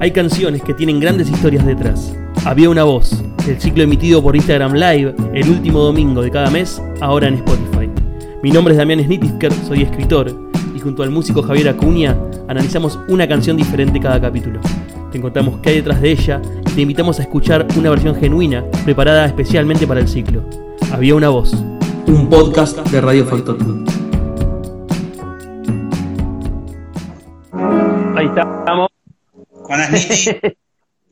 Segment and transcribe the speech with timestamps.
[0.00, 2.14] Hay canciones que tienen grandes historias detrás.
[2.44, 6.80] Había una voz, el ciclo emitido por Instagram Live el último domingo de cada mes,
[7.00, 7.90] ahora en Spotify.
[8.40, 10.32] Mi nombre es Damián Snitisker, soy escritor
[10.72, 12.16] y junto al músico Javier Acuña
[12.46, 14.60] analizamos una canción diferente cada capítulo.
[15.10, 18.64] Te contamos qué hay detrás de ella y te invitamos a escuchar una versión genuina
[18.84, 20.44] preparada especialmente para el ciclo.
[20.92, 21.54] Había una voz,
[22.06, 23.58] un podcast de Radio Factor.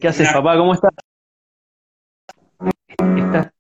[0.01, 0.57] ¿Qué haces, papá?
[0.57, 0.93] ¿Cómo estás?
[3.17, 3.51] ¿Estás?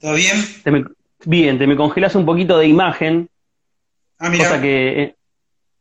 [0.00, 0.36] ¿Todo bien?
[0.62, 0.84] Te me-
[1.24, 3.28] bien, te me congelas un poquito de imagen,
[4.18, 4.44] Ah, mira.
[4.44, 5.16] cosa que eh,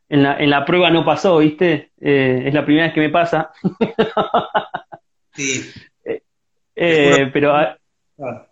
[0.10, 1.92] en la, en la prueba no pasó, ¿viste?
[2.00, 3.52] Eh, es la primera vez que me pasa.
[5.34, 5.72] Sí.
[6.76, 7.78] Eh, pero, ah,
[8.20, 8.48] Ah,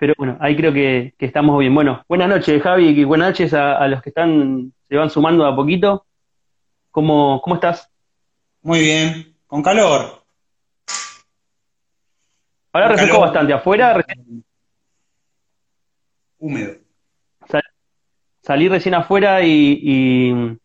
[0.00, 1.74] pero bueno, ahí creo que, que estamos bien.
[1.74, 5.44] Bueno, buenas noches, Javi, y buenas noches a, a los que están, se van sumando
[5.46, 6.06] a poquito.
[6.90, 7.88] ¿Cómo, cómo estás?
[8.62, 9.36] Muy bien.
[9.46, 10.24] Con calor.
[12.72, 13.26] Ahora Con refrescó calor.
[13.28, 13.52] bastante.
[13.52, 14.44] Afuera recién-
[16.38, 16.72] Húmedo.
[18.42, 20.56] salí recién afuera y, y-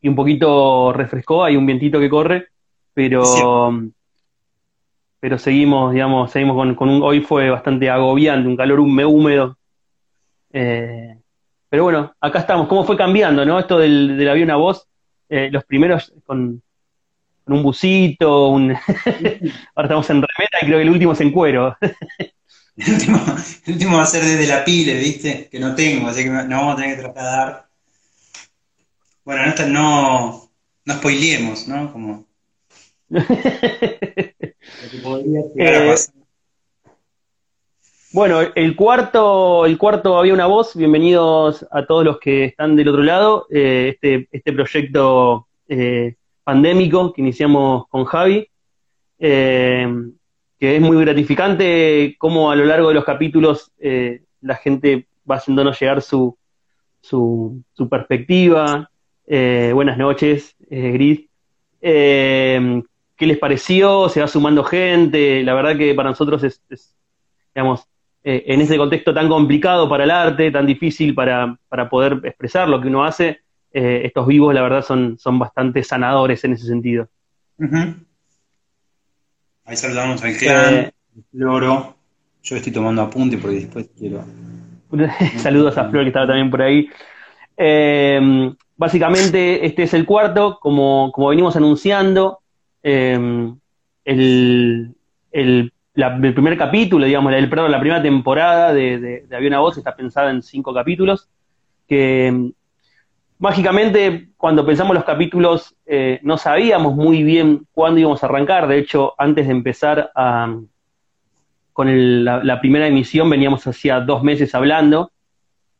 [0.00, 2.46] y un poquito refrescó, hay un vientito que corre,
[2.94, 3.42] pero, Sí.
[5.20, 9.58] Pero seguimos, digamos, seguimos con, con un, hoy fue bastante agobiante, un calor húmedo, húmedo.
[10.52, 11.18] Eh,
[11.68, 12.68] pero bueno, acá estamos.
[12.68, 13.58] ¿Cómo fue cambiando, no?
[13.58, 14.86] Esto del, del había una voz,
[15.28, 16.62] eh, los primeros con,
[17.44, 18.72] con un busito, un...
[19.74, 21.76] ahora estamos en remera y creo que el último es en cuero.
[22.78, 23.18] El último,
[23.66, 25.48] el último va a ser desde la pile, ¿viste?
[25.50, 27.66] Que no tengo, así que nos vamos a tener que trasladar.
[29.24, 30.50] Bueno, no, no,
[30.84, 31.92] no spoileemos, ¿no?
[31.92, 32.24] Como
[35.56, 35.94] Eh.
[38.12, 40.74] Bueno, el cuarto, el cuarto había una voz.
[40.74, 43.46] Bienvenidos a todos los que están del otro lado.
[43.50, 48.48] Eh, este, este proyecto eh, pandémico que iniciamos con Javi,
[49.18, 50.06] que
[50.60, 53.72] es muy gratificante cómo a lo largo de los capítulos
[54.40, 56.36] la gente va haciéndonos llegar su,
[57.00, 58.90] su, su perspectiva.
[59.26, 61.28] Buenas noches, Gris.
[61.80, 62.82] Eh,
[63.18, 64.08] ¿Qué les pareció?
[64.08, 65.42] Se va sumando gente.
[65.42, 66.94] La verdad que para nosotros es, es,
[67.52, 67.84] digamos,
[68.22, 72.68] eh, en ese contexto tan complicado para el arte, tan difícil para, para poder expresar
[72.68, 73.40] lo que uno hace,
[73.72, 77.08] eh, estos vivos, la verdad, son, son bastante sanadores en ese sentido.
[79.64, 80.92] Ahí saludamos al clan, Eh,
[81.32, 81.96] Loro.
[82.44, 84.24] Yo estoy tomando apunte porque después quiero.
[85.38, 86.88] Saludos a Flor que estaba también por ahí.
[87.56, 92.38] Eh, básicamente, este es el cuarto, como, como venimos anunciando.
[92.90, 93.52] Eh,
[94.04, 94.94] el,
[95.32, 99.76] el- el primer capítulo, digamos, el, perdón, la primera temporada de, de, Había una voz
[99.76, 101.28] está pensada en cinco capítulos.
[101.88, 102.50] Que mm,
[103.40, 108.68] mágicamente, cuando pensamos los capítulos, eh, no sabíamos muy bien cuándo íbamos a arrancar.
[108.68, 110.10] De hecho, antes de empezar
[111.72, 115.10] con la, primera emisión veníamos hacía dos meses hablando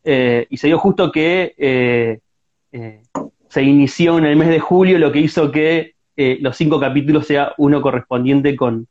[0.05, 2.21] eh, y se dio justo que eh,
[3.49, 7.29] se inició en el mes de julio, lo que hizo que eh, los cinco capítulos
[7.29, 8.89] sea uno correspondiente con,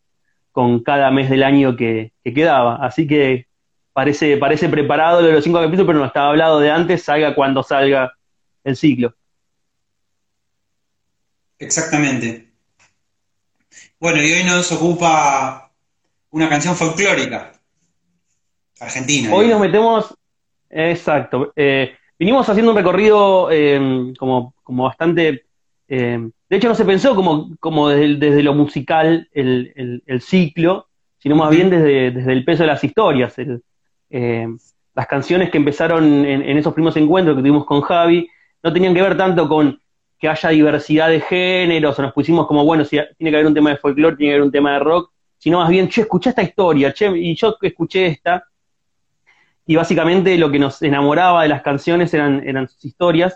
[0.54, 2.78] con cada mes del año que, que quedaba.
[2.78, 3.48] Así que
[3.92, 7.36] parece, parece preparado lo de los cinco capítulos, pero no estaba hablado de antes, salga
[7.36, 8.14] cuando salga
[8.64, 9.14] el ciclo.
[11.60, 12.48] Exactamente.
[14.00, 15.70] Bueno, y hoy nos ocupa
[16.30, 17.52] una canción folclórica.
[18.80, 19.34] Argentina.
[19.34, 20.16] Hoy nos metemos,
[20.70, 25.47] exacto, eh, vinimos haciendo un recorrido eh, como, como bastante,
[25.88, 30.22] eh, de hecho no se pensó como, como desde, desde lo musical el, el- el
[30.22, 30.88] ciclo,
[31.20, 33.38] sino más bien desde, desde el peso de las historias.
[33.40, 33.62] el,
[34.10, 34.48] eh,
[34.96, 38.28] las canciones que empezaron en, en esos primeros encuentros que tuvimos con Javi
[38.64, 39.80] no tenían que ver tanto con
[40.20, 43.54] que haya diversidad de géneros, o nos pusimos como, bueno, si tiene que haber un
[43.54, 46.30] tema de folclore, tiene que haber un tema de rock, sino más bien, che, escuché
[46.30, 48.44] esta historia, che, y yo escuché esta,
[49.66, 53.36] y básicamente lo que nos enamoraba de las canciones eran, eran sus historias,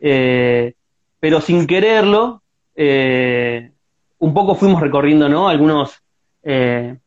[0.00, 0.74] eh,
[1.24, 2.42] pero sin quererlo,
[2.76, 3.70] eh,
[4.18, 5.48] un poco fuimos recorriendo, ¿no?
[5.48, 5.98] Algunos,
[6.42, 6.98] eh,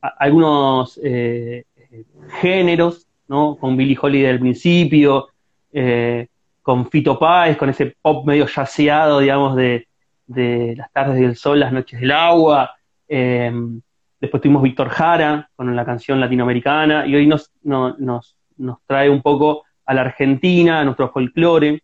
[0.00, 1.64] algunos eh,
[2.40, 3.58] géneros, ¿no?
[3.60, 5.28] Con Billie Holiday al principio,
[6.62, 9.86] con Fito Páez, con ese pop medio yaceado, digamos, de,
[10.26, 12.70] de las tardes del sol, las noches del agua,
[13.06, 13.52] eh,
[14.18, 19.10] Después tuvimos Víctor Jara con la canción latinoamericana y hoy nos, no- nos, nos trae
[19.10, 21.82] un poco a la Argentina, a nuestro folclore.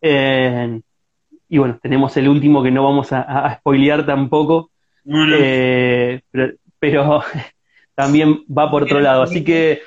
[0.00, 0.80] Eh,
[1.48, 4.70] y bueno, tenemos el último que no vamos a, a spoilear tampoco,
[5.06, 7.22] eh, pero, pero
[7.94, 9.22] también va por otro lado.
[9.22, 9.80] Así que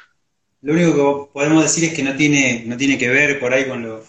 [0.61, 3.67] lo único que podemos decir es que no tiene, no tiene que ver por ahí
[3.67, 4.03] con lo,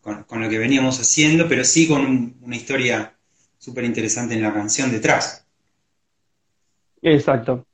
[0.00, 3.14] con, lo que veníamos haciendo, pero sí con una historia
[3.58, 5.46] súper interesante en la canción detrás.
[7.02, 7.66] Exacto.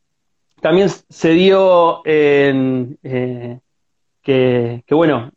[0.61, 3.61] También se dio en, eh,
[4.23, 5.31] que, bueno,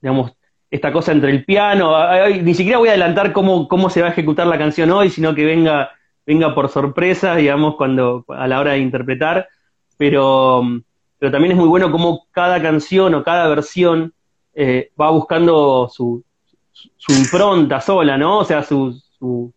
[0.00, 0.32] digamos,
[0.70, 1.94] esta cosa entre el piano,
[2.42, 5.34] ni siquiera voy a adelantar cómo, cómo se va a ejecutar la canción hoy, sino
[5.34, 5.90] que venga,
[6.24, 9.48] venga por sorpresa, digamos, cuando, a la hora de interpretar,
[9.96, 10.62] pero,
[11.18, 14.14] pero también es muy bueno cómo cada canción o cada versión
[14.54, 16.24] eh, va buscando su,
[16.96, 18.38] su, impronta sola, ¿no?
[18.38, 19.52] O sea, su, su,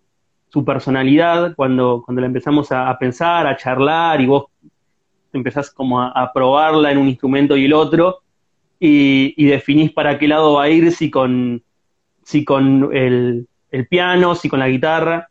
[0.53, 4.45] su personalidad cuando, cuando la empezamos a, pensar, a charlar y vos
[5.33, 8.19] empezás como a, probarla en un instrumento y el otro
[8.85, 11.63] y, definís para qué lado va a ir, si con,
[12.21, 13.47] si con el,
[13.89, 15.29] piano, si con la guitarra.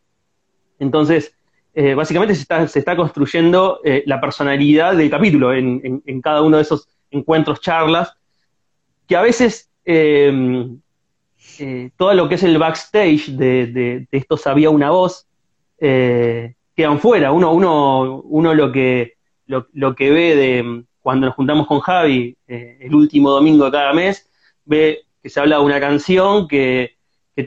[0.79, 1.37] Entonces,
[1.75, 6.41] eh, básicamente se está, se está construyendo eh, la personalidad del capítulo en, en, cada
[6.41, 8.15] uno de esos encuentros, charlas,
[9.07, 10.71] que a veces eh,
[11.99, 15.27] todo lo que es el backstage de, de, esto sabía una voz,
[15.79, 17.33] quedan fuera.
[17.33, 19.17] Uno, uno, uno lo que
[19.47, 23.73] lo, lo que ve de, cuando nos juntamos con Javi eh, el último domingo de
[23.73, 24.31] cada mes,
[24.65, 26.97] ve que se habla de una canción que,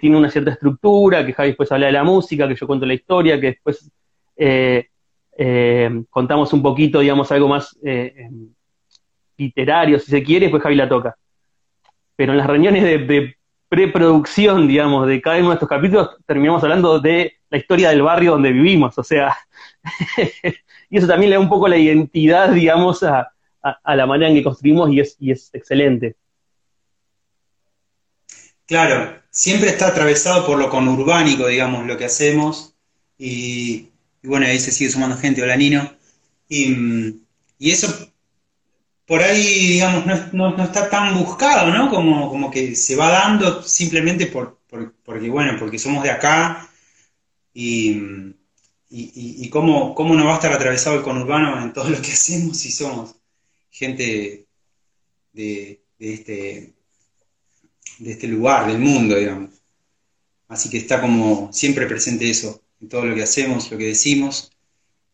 [0.01, 2.95] tiene una cierta estructura, que Javi después habla de la música, que yo cuento la
[2.95, 3.89] historia, que después
[4.35, 4.89] eh,
[5.37, 7.77] eh, contamos un poquito, digamos, algo más
[9.37, 11.15] literario, si se quiere, y después Javi la toca.
[12.15, 13.35] Pero en las reuniones de,
[13.69, 18.31] preproducción, digamos, de cada uno de estos capítulos, terminamos hablando de la historia del barrio
[18.31, 19.35] donde vivimos, o sea,
[20.89, 23.34] y eso también le da un poco la identidad, digamos, a,
[23.65, 26.15] a, la manera en que construimos y es, y es excelente.
[28.67, 32.75] Claro, siempre está atravesado por lo conurbánico, digamos, lo que hacemos.
[33.17, 33.89] Y,
[34.23, 35.91] bueno, ahí se sigue sumando gente, hola Nino.
[36.47, 37.21] Y,
[37.59, 38.11] eso
[39.07, 40.03] por ahí, digamos,
[40.33, 41.89] no, está tan buscado, ¿no?
[41.89, 44.59] Como, como que se va dando simplemente por,
[45.03, 46.67] porque, bueno, porque somos de acá
[47.53, 48.01] y,
[48.89, 52.57] y, cómo, cómo no va a estar atravesado el conurbano en todo lo que hacemos
[52.57, 53.15] si somos
[53.75, 54.47] gente
[55.33, 56.73] de, este,
[57.99, 59.51] de este lugar, del mundo, digamos.
[60.47, 64.51] Así que está como siempre presente eso, en todo lo que hacemos, lo que decimos.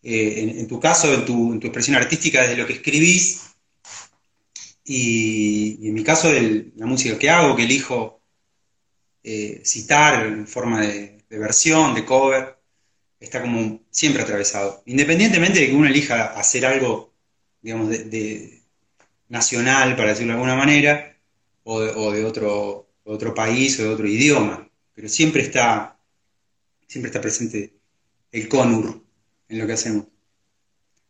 [0.03, 3.41] Eh, en, tu caso, en tu, expresión artística, desde lo que escribís,
[4.83, 8.21] y, en mi caso, de la música que hago, que elijo
[9.23, 12.57] eh, citar en forma de, versión, de cover,
[13.19, 14.83] está como siempre atravesado.
[14.85, 17.10] Independientemente de que uno elija hacer algo
[17.61, 18.61] digamos, de,
[19.29, 21.15] nacional, para decirlo de alguna manera,
[21.63, 24.67] o de, otro, otro país o de otro idioma.
[24.93, 25.97] Pero siempre está,
[26.87, 27.73] siempre está presente
[28.31, 29.03] el conur
[29.47, 30.05] en lo que hacemos.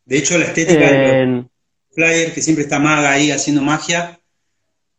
[0.06, 1.48] De hecho, la estética del
[1.94, 4.19] flyer, que siempre está maga ahí haciendo magia,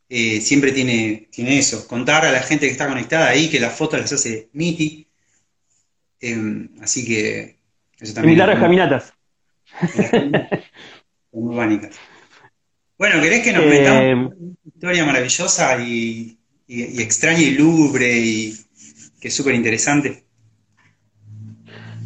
[0.08, 3.74] eh, siempre tiene, tiene eso, contar a la gente que está conectada ahí que las
[3.74, 5.08] fotos las hace Miti.
[6.20, 7.56] Em, así que
[7.98, 8.40] eso también.
[8.40, 9.14] En caminatas.
[11.32, 16.38] Bueno, ¿querés que nos metamos eh, una historia maravillosa y,
[16.68, 18.54] extraña y lúgubre y
[19.18, 20.24] que es súper interesante?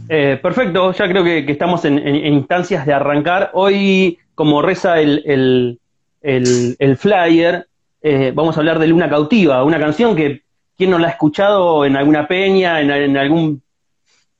[0.08, 3.50] Eh, perfecto, ya creo que, estamos en, instancias de arrancar.
[3.54, 5.80] Hoy, como reza el,
[6.22, 7.66] flyer,
[8.02, 10.42] eh, vamos a hablar de Luna Cautiva, una canción que,
[10.76, 13.60] ¿quién no la ha escuchado en alguna peña, en, en algún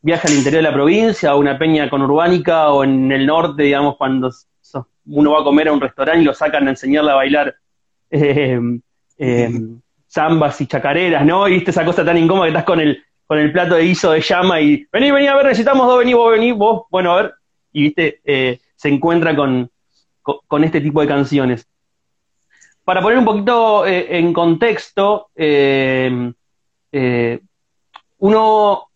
[0.01, 3.97] viaje al interior de la provincia, o una peña conurbánica, o en el norte, digamos,
[3.97, 4.31] cuando
[5.09, 7.57] uno va a comer a un restaurante y lo sacan a enseñarle a bailar
[8.11, 8.59] eh,
[9.19, 9.51] eh,
[10.09, 11.49] zambas y chacareras, ¿no?
[11.49, 14.13] Y viste esa cosa tan incómoda que estás con el, con el plato de guiso
[14.13, 17.23] de llama y vení, vení, a ver, necesitamos dos, vení, vos, vení, vos, bueno, a
[17.23, 17.35] ver,
[17.73, 19.71] y viste, eh, se encuentra con,
[20.23, 21.67] con, este tipo de canciones.
[22.85, 25.31] Para poner un poquito en contexto,
[28.19, 28.89] uno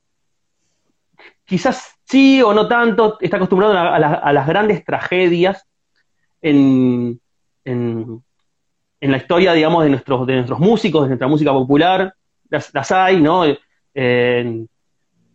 [1.45, 5.67] quizás sí o no tanto está acostumbrado a las grandes tragedias
[6.42, 7.20] en,
[7.64, 8.23] en,
[9.00, 12.14] la historia, digamos, de nuestros, de nuestros músicos, de nuestra música popular.
[12.49, 13.44] Las, hay, ¿no?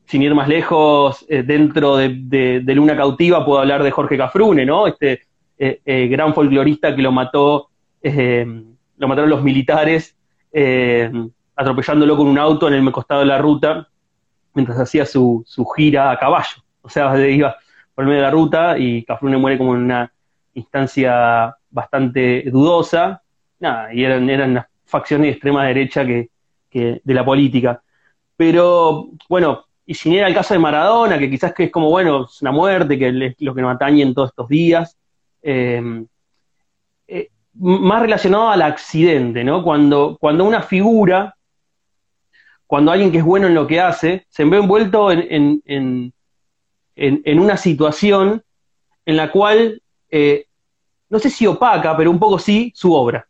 [0.05, 4.87] sin ir más lejos, eh, dentro de, Luna Cautiva puedo hablar de Jorge Cafrune, ¿no?
[4.87, 5.21] Este
[5.57, 7.69] eh, eh, gran folclorista que lo mató,
[8.03, 10.15] lo mataron los militares,
[11.55, 13.87] atropellándolo con un auto en el costado de la ruta,
[14.53, 16.63] mientras hacía su, su gira a caballo.
[16.81, 17.55] O sea, iba
[17.95, 20.11] por medio de la ruta y Cafrune muere como en una
[20.55, 23.21] instancia bastante dudosa,
[23.93, 26.29] y eran, eran las facciones de extrema derecha que,
[26.71, 27.81] de la política.
[28.35, 32.25] Pero, bueno, y sin ir al caso de Maradona, que quizás que es como, bueno,
[32.25, 34.97] es una muerte, que es lo que nos atañe en todos estos días,
[35.41, 36.05] em,
[37.57, 39.63] más relacionado al accidente, ¿no?
[39.63, 41.35] Cuando, cuando una figura,
[42.67, 46.13] cuando alguien que es bueno en lo que hace, se ve envuelto en, en,
[46.95, 48.43] en, una situación
[49.05, 50.45] en la cual, eh,
[51.09, 53.27] no sé si opaca, pero un poco sí, su obra.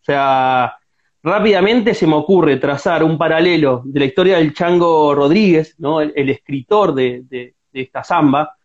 [0.00, 0.76] O sea,
[1.22, 6.00] rápidamente se me ocurre trazar un paralelo de la historia del Chango Rodríguez, ¿no?
[6.00, 8.56] el, escritor de, esta samba,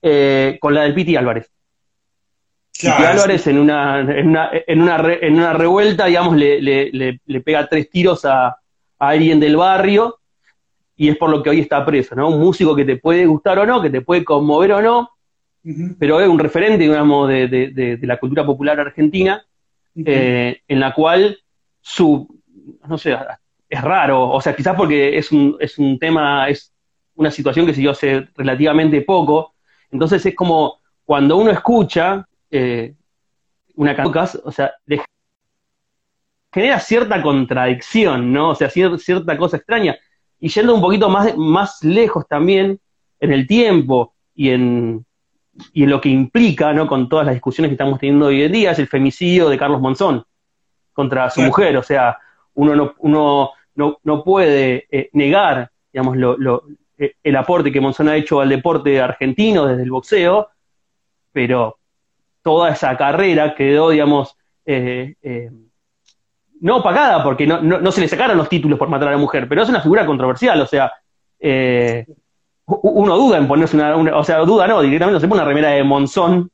[0.00, 1.50] eh, con la del Piti Álvarez.
[2.72, 7.40] Piti Álvarez en, una, en, una, en, una en una revuelta, digamos, le, le, le,
[7.40, 8.56] pega tres tiros a, a,
[8.98, 10.18] alguien del barrio
[10.96, 12.28] y es por lo que hoy está preso, ¿no?
[12.28, 15.10] Un músico que te puede gustar o no, que te puede conmover o no,
[15.98, 19.44] pero es un referente, digamos, de, de, de, la cultura popular argentina,
[19.94, 21.38] eh, en la cual
[21.80, 22.28] su,
[22.88, 23.16] no sé,
[23.68, 26.72] es raro, o sea, quizás porque es un, es un tema, es
[27.14, 29.54] una situación que se dio hace relativamente poco,
[29.90, 32.94] entonces es como cuando uno escucha eh,
[33.76, 34.72] una canción, o sea,
[36.52, 38.50] genera cierta contradicción, ¿no?
[38.50, 39.96] O sea, cierta cosa extraña.
[40.40, 42.80] Y yendo un poquito más, más lejos también
[43.20, 45.06] en el tiempo y en,
[45.72, 46.86] y en lo que implica, ¿no?
[46.86, 49.80] Con todas las discusiones que estamos teniendo hoy en día, es el femicidio de Carlos
[49.80, 50.24] Monzón
[50.92, 51.76] contra su mujer.
[51.76, 52.18] O sea,
[52.54, 56.64] uno no, uno no, no puede eh, negar, digamos, lo, lo,
[56.98, 60.48] eh, el aporte que Monzón ha hecho al deporte argentino desde el boxeo,
[61.32, 61.78] pero
[62.42, 65.14] toda esa carrera quedó, digamos, eh,
[66.60, 69.48] no pagada, porque no, no, se le sacaron los títulos por matar a la mujer,
[69.48, 70.92] pero es una figura controversial, o sea,
[72.82, 75.84] uno duda en ponerse una, o sea, duda no, directamente se pone una remera de
[75.84, 76.50] Monzón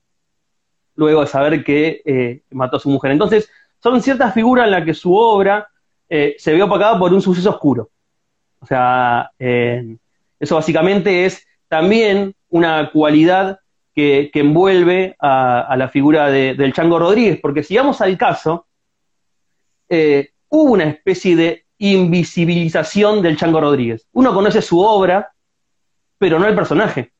[0.97, 3.13] luego de saber que mató a su mujer.
[3.13, 3.51] Entonces,
[3.83, 5.69] son ciertas figuras en las que su obra
[6.09, 7.91] se ve opacada por un suceso oscuro.
[8.61, 13.61] O sea, eso básicamente es también una cualidad
[13.95, 18.67] que, envuelve a, la figura del Chango Rodríguez, porque si vamos al caso,
[19.89, 24.07] eh, hubo una especie de invisibilización del Chango Rodríguez.
[24.13, 25.33] Uno conoce su obra,
[26.19, 27.13] pero no el personaje.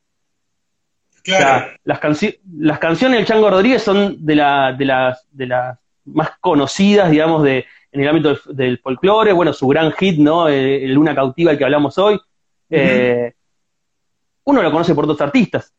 [1.85, 4.35] las, canciones del Chango Rodríguez son de,
[4.77, 9.33] de, las, de las más conocidas, digamos, de, en el ámbito del, folclore.
[9.33, 10.49] Bueno, su gran hit, ¿no?
[10.49, 12.21] El, Luna Cautiva, el que hablamos hoy.
[12.71, 13.33] Eh,
[14.45, 15.73] uno lo conoce por dos artistas.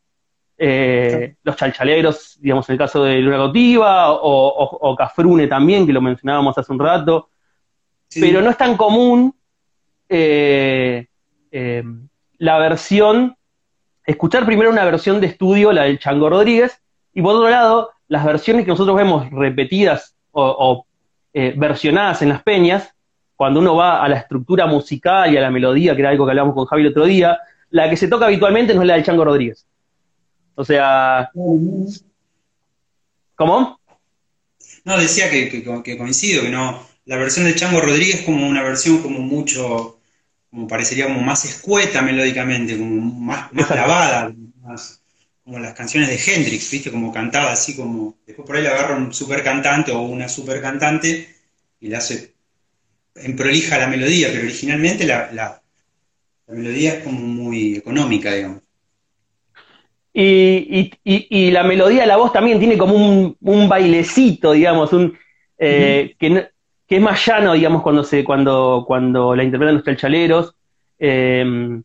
[0.62, 6.02] Eh, los chalchaleros, digamos, en el caso de Luna Cautiva, o, Cafrune también, que lo
[6.02, 7.30] mencionábamos hace un rato,
[8.14, 9.34] pero no es tan común
[10.06, 11.06] eh,
[11.50, 11.82] eh,
[12.40, 13.36] la versión,
[14.06, 16.80] escuchar primero una versión de estudio, la del Chango Rodríguez,
[17.12, 20.86] y por otro lado, las versiones que nosotros vemos repetidas o,
[21.32, 22.94] versionadas en las peñas,
[23.36, 26.30] cuando uno va a la estructura musical y a la melodía, que era algo que
[26.30, 29.04] hablamos con Javi el otro día, la que se toca habitualmente no es la del
[29.04, 29.66] Chango Rodríguez.
[30.54, 31.30] O sea,
[33.36, 33.80] ¿cómo?
[34.84, 35.62] No, decía que,
[35.98, 39.99] coincido, que no, la versión de Chango Rodríguez como una versión como mucho,
[40.50, 45.00] como parecería como más escueta melódicamente, como más, más lavada, más
[45.44, 46.90] como las canciones de Hendrix, ¿viste?
[46.90, 50.60] Como cantaba así como, después por ahí le agarra un super cantante o una super
[50.60, 51.28] cantante
[51.80, 52.34] y le hace
[53.14, 55.62] en prolija la melodía, pero originalmente la, la
[56.48, 58.62] melodía es como muy económica, digamos.
[60.12, 65.16] Y, y, la melodía de la voz también tiene como un, bailecito, digamos, un,
[65.56, 66.50] eh, que,
[66.96, 70.54] es más llano, digamos, cuando, se, cuando, cuando la interpretan los chalchaleros.
[70.98, 71.82] Em,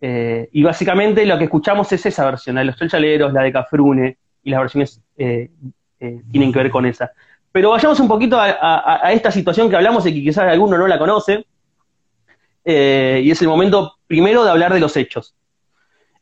[0.00, 3.52] eh, y básicamente lo que escuchamos es esa versión, la de los chalchaleros, la de
[3.52, 5.50] Cafrune, y las versiones eh,
[6.30, 7.12] tienen que ver con esa.
[7.52, 10.98] Pero vayamos un poquito a, esta situación que hablamos y que quizás alguno no la
[10.98, 11.44] conoce,
[12.64, 15.34] y es el momento primero de hablar de los hechos.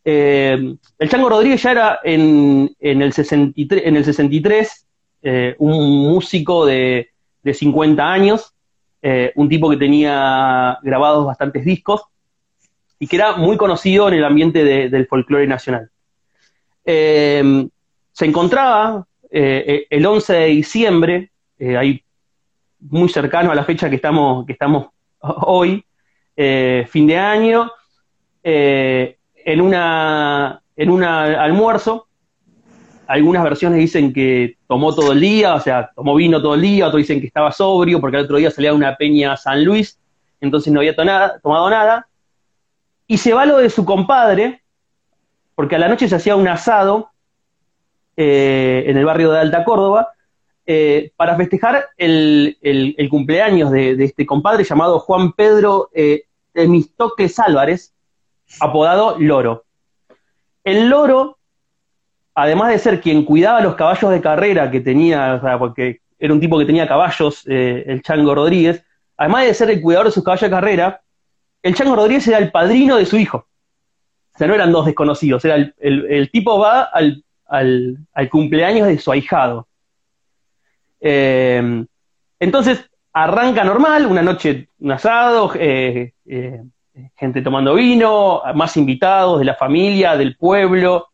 [0.04, 4.86] Eh, el Chango Rodríguez ya era en, el, 63, en el 63
[5.22, 7.10] eh, un músico de,
[7.44, 8.54] 50 años,
[9.02, 12.02] eh, un tipo que tenía grabados bastantes discos
[12.98, 15.90] y que era muy conocido en el ambiente del folclore nacional.
[16.84, 21.30] se encontraba el 11 de diciembre,
[21.78, 22.02] ahí
[22.80, 24.88] muy cercano a la fecha que estamos, que estamos
[25.20, 25.82] hoy,
[26.36, 27.70] fin de año,
[28.42, 32.09] en, una, en un almuerzo.
[33.10, 36.86] Algunas versiones dicen que tomó todo el día, o sea, tomó vino todo el día,
[36.86, 39.64] otros dicen que estaba sobrio porque el otro día salía a una peña a San
[39.64, 39.98] Luis,
[40.40, 42.06] entonces no había tomado nada.
[43.08, 44.62] Y se va lo de su compadre,
[45.56, 47.10] porque a la noche se hacía un asado
[48.16, 50.12] eh, en el barrio de Alta Córdoba,
[50.64, 57.92] eh, para festejar el, el, cumpleaños de, este compadre llamado Juan Pedro eh, Temistocles Álvarez,
[58.60, 59.64] apodado Loro.
[60.62, 61.39] El Loro
[62.34, 66.32] además de ser quien cuidaba los caballos de carrera que tenía, o sea, porque era
[66.32, 68.84] un tipo que tenía caballos, eh, el Chango Rodríguez,
[69.16, 71.00] además de ser el cuidador de sus caballos de carrera,
[71.62, 73.46] el Chango Rodríguez era el padrino de su hijo.
[74.34, 77.24] O sea, no eran dos desconocidos, era el, tipo va al,
[78.30, 79.66] cumpleaños de su ahijado.
[81.00, 81.84] Eh,
[82.38, 86.12] entonces, arranca normal, una noche, un asado, eh,
[87.16, 91.09] gente tomando vino, más invitados de la familia, del pueblo.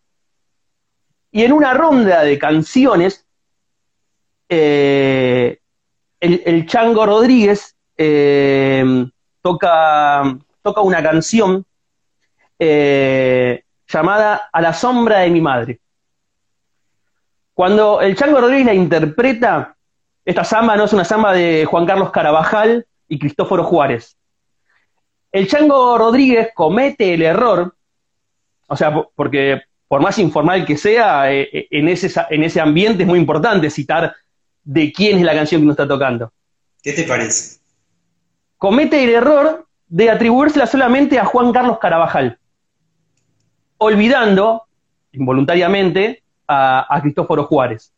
[1.36, 3.26] Y en una ronda de canciones,
[4.48, 5.58] eh,
[6.18, 9.06] el, Chango Rodríguez eh,
[9.42, 11.66] toca, toca una canción
[12.58, 15.78] eh, llamada A la sombra de mi madre.
[17.52, 19.76] Cuando el Chango Rodríguez la interpreta,
[20.24, 24.16] esta samba no es una samba de Juan Carlos Carabajal y Cristóforo Juárez
[25.36, 27.74] el Chango Rodríguez comete el error,
[28.68, 33.02] o sea, porque por más informal que sea, eh, eh, en, ese, en ese ambiente
[33.02, 34.14] es muy importante citar
[34.64, 36.32] de quién es la canción que nos está tocando.
[36.82, 37.58] ¿Qué te parece?
[38.58, 42.38] Comete el error de atribuírsela solamente a Juan Carlos Carabajal,
[43.78, 44.64] olvidando,
[45.12, 47.92] involuntariamente, a Cristóforo Juárez.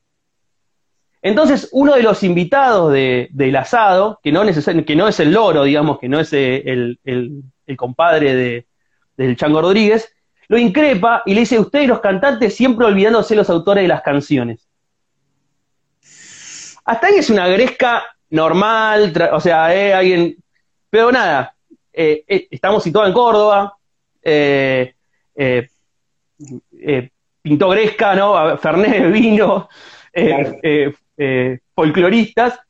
[1.21, 4.42] Entonces, uno de los invitados del asado, que no,
[4.87, 7.42] que no es el loro, digamos, que no es eh, el,
[7.76, 8.66] compadre
[9.16, 10.12] del Chango Rodríguez,
[10.49, 14.67] lo increpa y le dice, ustedes los cantantes siempre olvidándose los autores de las canciones.
[16.85, 20.37] Hasta ahí es una gresca normal, o sea, eh, alguien...
[20.90, 21.55] Pero nada,
[21.93, 23.76] eh, estamos situados en Córdoba,
[27.43, 28.57] pintó gresca, ¿no?
[28.57, 29.69] Fernet vino,
[30.14, 32.61] eh, folcloristas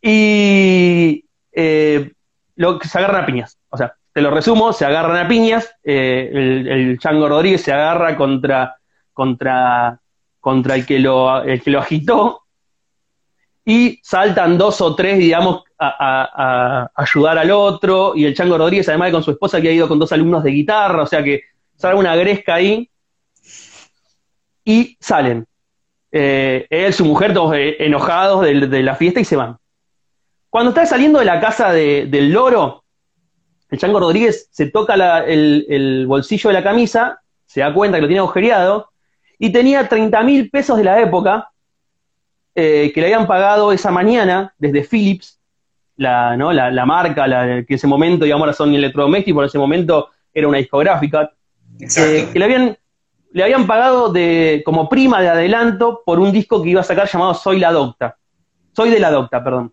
[0.00, 2.12] y eh,
[2.56, 3.58] lo, se agarran a piñas.
[3.70, 8.16] O sea, te lo resumo, se agarran a piñas, eh, el, Chango Rodríguez se agarra
[8.16, 8.76] contra,
[9.12, 10.00] contra,
[10.38, 12.42] contra el, que lo, el que lo agitó
[13.64, 19.08] y saltan dos o tres, digamos, a, ayudar al otro, y el Chango Rodríguez, además
[19.08, 21.42] de con su esposa, que ha ido con dos alumnos de guitarra, o sea que
[21.76, 22.88] sale una gresca ahí,
[24.64, 25.46] y salen
[26.12, 29.56] eh, él, su mujer, todos eh, enojados de, la fiesta y se van.
[30.50, 32.81] Cuando está saliendo de la casa del loro,
[33.72, 38.06] el Chango Rodríguez se toca el, bolsillo de la camisa, se da cuenta que lo
[38.06, 38.90] tiene agujereado,
[39.38, 41.50] y tenía 30 mil pesos de la época
[42.54, 45.40] eh, que le habían pagado esa mañana desde Philips,
[45.96, 46.52] la, ¿no?
[46.52, 50.48] la, marca, la, que en ese momento, digamos, ahora son electrodomésticos, en ese momento era
[50.48, 51.32] una discográfica,
[51.78, 52.76] que le habían
[53.32, 57.08] le habían pagado de, como prima de adelanto por un disco que iba a sacar
[57.08, 58.18] llamado Soy la Docta.
[58.76, 59.72] Soy de la Docta, perdón.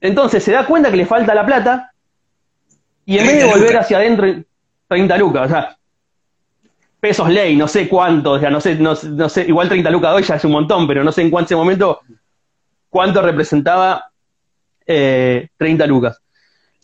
[0.00, 1.91] Entonces se da cuenta que le falta la plata
[3.04, 4.26] y en vez de volver hacia adentro,
[4.88, 5.78] 30 lucas, o sea,
[7.00, 10.22] pesos ley, no sé cuánto, o sea, no sé, no, sé, igual 30 lucas hoy
[10.22, 12.00] ya es un montón, pero no sé en cuánto momento
[12.88, 14.12] cuánto representaba
[14.86, 16.22] 30 eh, lucas.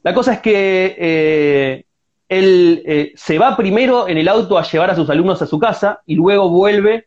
[0.02, 1.84] La cosa es que eh,
[2.28, 5.58] él eh, se va primero en el auto a llevar a sus alumnos a su
[5.58, 7.06] casa y luego vuelve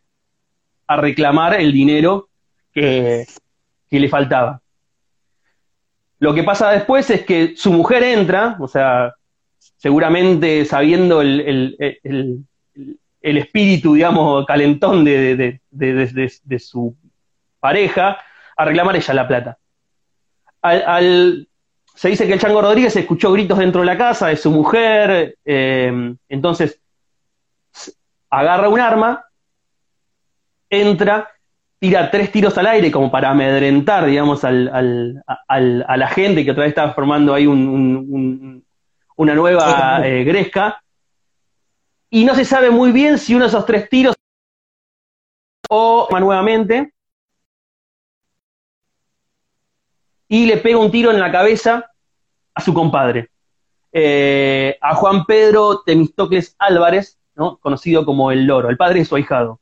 [0.86, 2.28] a reclamar el dinero
[2.72, 3.26] que,
[3.90, 4.61] le faltaba.
[6.22, 9.12] Lo que pasa después es que su mujer entra, o sea,
[9.76, 12.46] seguramente sabiendo el,
[13.20, 16.96] espíritu, digamos, calentón de, de, su
[17.58, 18.18] pareja,
[18.56, 19.58] a reclamar ella la plata.
[20.62, 21.48] al,
[21.92, 25.38] se dice que el Chango Rodríguez escuchó gritos dentro de la casa de su mujer,
[25.44, 26.80] eh, entonces
[28.30, 29.24] agarra un arma,
[30.70, 31.32] entra,
[31.82, 36.62] tira tres tiros al aire como para amedrentar, digamos, al, a la gente que otra
[36.62, 40.80] vez estaba formando ahí una nueva eh, gresca,
[42.08, 44.14] y no se sabe muy bien si uno de esos tres tiros
[45.68, 46.92] o nuevamente
[50.28, 51.90] y le pega un tiro en la cabeza
[52.54, 53.28] a su compadre,
[53.90, 57.56] eh, a Juan Pedro Temistocles Álvarez, ¿no?
[57.56, 59.58] conocido como el Loro, el padre de su ahijado.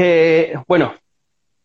[0.00, 0.94] Eh, bueno,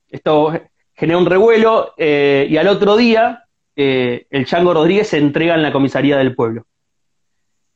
[0.10, 0.60] esto
[0.96, 5.72] genera un revuelo eh, y al otro día el Chango Rodríguez se entrega en la
[5.72, 6.66] comisaría del pueblo.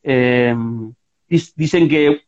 [0.04, 2.24] dicen que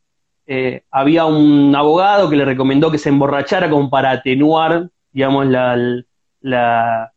[0.90, 5.76] había un abogado que le recomendó que se emborrachara como para atenuar, digamos, la,
[6.40, 7.12] la,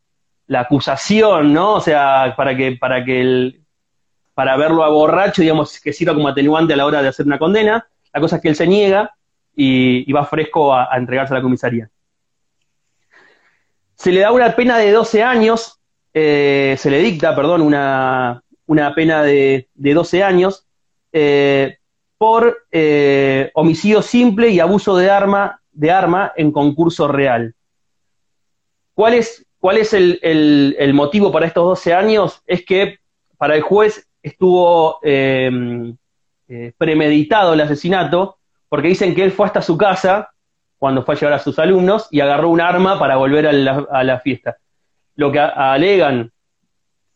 [0.59, 1.73] acusación, ¿no?
[1.73, 3.63] O sea, para que, para que el,
[4.33, 7.39] para verlo a borracho, digamos, que sirva como atenuante a la hora de hacer una
[7.39, 7.87] condena.
[8.13, 9.11] La cosa es que él se niega
[9.55, 11.89] y, va fresco a, entregarse a la comisaría.
[13.95, 15.79] Se le da una pena de 12 años,
[16.13, 20.65] eh, se le dicta, perdón, una, una pena de, de 12 años,
[21.11, 21.77] eh,
[22.17, 27.53] por eh, homicidio simple y abuso de arma, de arma en concurso real.
[28.93, 32.41] ¿Cuál es, cuál es el, motivo para estos 12 años?
[32.45, 32.99] Es que
[33.37, 34.99] para el juez estuvo
[36.77, 38.37] premeditado el asesinato,
[38.73, 40.31] porque dicen que él fue hasta su casa
[40.79, 44.19] cuando fue a llevar a sus alumnos y agarró un arma para volver a la,
[44.19, 44.57] fiesta.
[45.15, 46.31] Lo que alegan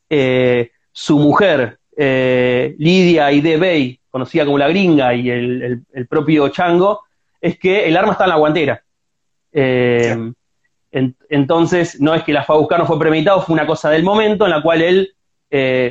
[0.07, 7.01] eh, su mujer, eh, Lidia Idebey, conocida como la gringa, y el, propio Chango,
[7.41, 8.83] es que el arma está en la guantera.
[9.51, 10.31] Eh,
[10.91, 14.03] entonces, no es que la fue a buscar, no fue premeditado, fue una cosa del
[14.03, 15.15] momento en la cual él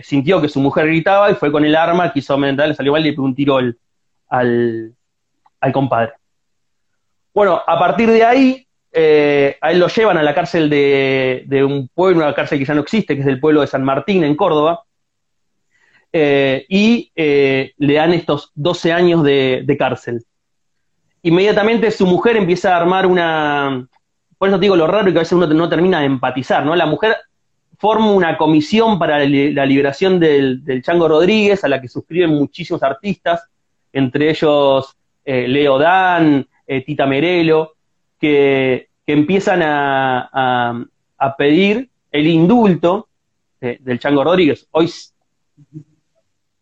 [0.05, 3.01] sintió que su mujer gritaba y fue con el arma, quiso aumentar, le salió mal
[3.01, 3.77] y le pegó un tiro al,
[4.29, 4.96] al,
[5.73, 6.13] compadre.
[7.35, 11.65] Bueno, a partir de ahí, eh, a él lo llevan a la cárcel de, de,
[11.65, 14.25] un pueblo, una cárcel que ya no existe, que es el pueblo de San Martín,
[14.25, 14.85] en Córdoba,
[16.13, 20.25] eh, y le dan estos 12 años de, cárcel.
[21.23, 23.87] Inmediatamente su mujer empieza a armar una,
[24.39, 26.75] por eso digo lo raro que a veces uno no termina de empatizar, ¿no?
[26.77, 27.17] La mujer
[27.79, 33.45] forma una comisión para la liberación del, Chango Rodríguez, a la que suscriben muchísimos artistas,
[33.93, 34.96] entre ellos
[35.27, 37.75] eh, Leo Dan, eh, Tita Merelo,
[38.19, 40.87] que, empiezan a,
[41.37, 43.09] pedir el indulto
[43.61, 44.67] eh, del Chango Rodríguez.
[44.71, 44.91] Hoy,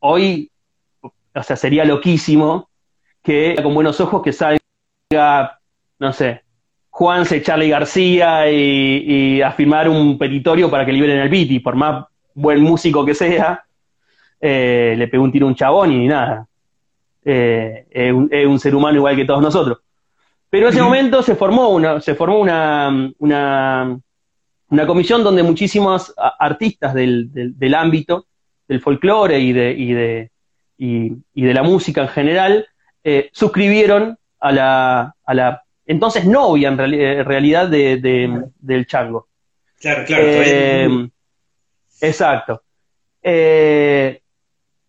[0.01, 0.51] hoy,
[1.03, 2.69] o sea, sería loquísimo
[3.23, 5.61] que con buenos ojos que salga,
[5.99, 6.43] no sé,
[6.91, 12.07] Juanse, Charlie García y, a firmar un petitorio para que liberen el Piti, por más
[12.35, 13.65] buen músico que sea,
[14.41, 16.47] le pegó un tiro a un chabón y nada.
[17.25, 19.79] Eh, es, un, ser humano igual que todos nosotros.
[20.51, 26.95] Pero en ese momento se formó una, se formó una, una, comisión donde muchísimos artistas
[26.95, 28.27] del, del, ámbito,
[28.69, 30.31] del folclore y de, y de,
[30.79, 32.67] y, de la música en general,
[33.03, 39.29] eh, suscribieron a la, a la entonces novia en, eh, realidad de, del chango.
[39.81, 40.25] Claro, claro.
[40.27, 41.09] Eh,
[42.01, 42.63] exacto.
[43.23, 44.21] Eh,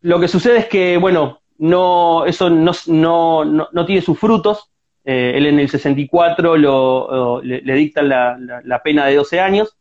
[0.02, 4.72] lo que sucede es que, bueno, no, eso no, no, no, tiene sus frutos.
[5.04, 9.78] él en el 64 lo, le, dictan la, pena de 12 años.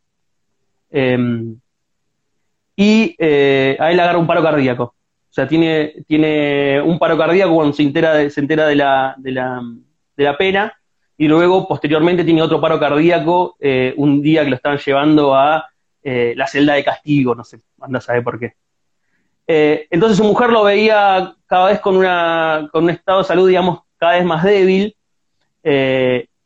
[2.77, 4.85] y a él agarra un paro cardíaco.
[4.85, 9.17] O sea, tiene, tiene un paro cardíaco cuando se entera de, se entera de la,
[9.19, 9.61] de la,
[10.17, 10.73] de la pena
[11.17, 15.67] y luego posteriormente tiene otro paro cardíaco eh, un día que lo estaban llevando a
[16.03, 18.55] eh, la celda de castigo, no sé, anda a saber por qué.
[19.47, 24.15] Eh, entonces su mujer lo veía cada vez con, un estado de salud, digamos, cada
[24.15, 24.97] vez más débil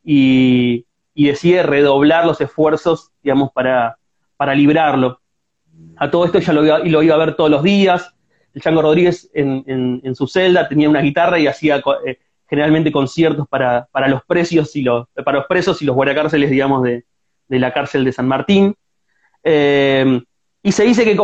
[0.03, 3.97] y, decide redoblar los esfuerzos, digamos, para,
[4.37, 5.19] para librarlo.
[5.97, 8.13] A todo esto ella lo iba, lo iba a ver todos los días.
[8.53, 11.81] El Chango Rodríguez en, su celda tenía una guitarra y hacía
[12.47, 14.21] generalmente conciertos para, para los
[14.75, 17.03] y los, para los presos y los guardacárceles, digamos, de,
[17.47, 18.75] la cárcel de San Martín.
[19.43, 20.21] Eh,
[20.61, 21.17] y se dice que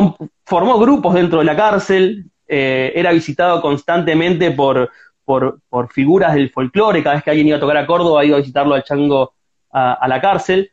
[0.43, 4.91] formó grupos dentro de la cárcel, eh, era visitado constantemente por,
[5.23, 5.59] por,
[5.91, 8.75] figuras del folclore, cada vez que alguien iba a tocar a Córdoba iba a visitarlo
[8.75, 9.33] al chango
[9.71, 10.71] a, la cárcel.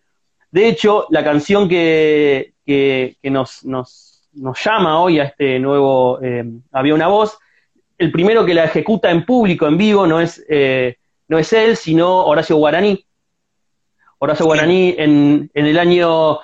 [0.50, 6.44] De hecho, la canción que, que, nos, nos, nos, llama hoy a este nuevo eh,
[6.70, 7.38] Había una voz
[8.02, 10.96] el primero que la ejecuta en público, en vivo, no es, eh,
[11.28, 13.06] no es él, sino Horacio Guaraní.
[14.18, 16.40] Horacio Guaraní en, el año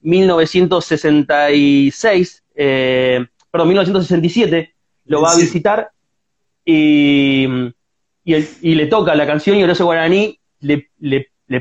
[0.00, 4.74] 1966, eh, eh, perdón, 1967,
[5.06, 5.90] lo va a visitar
[6.64, 7.46] y,
[8.24, 10.90] y, le toca la canción y Horacio Guaraní le,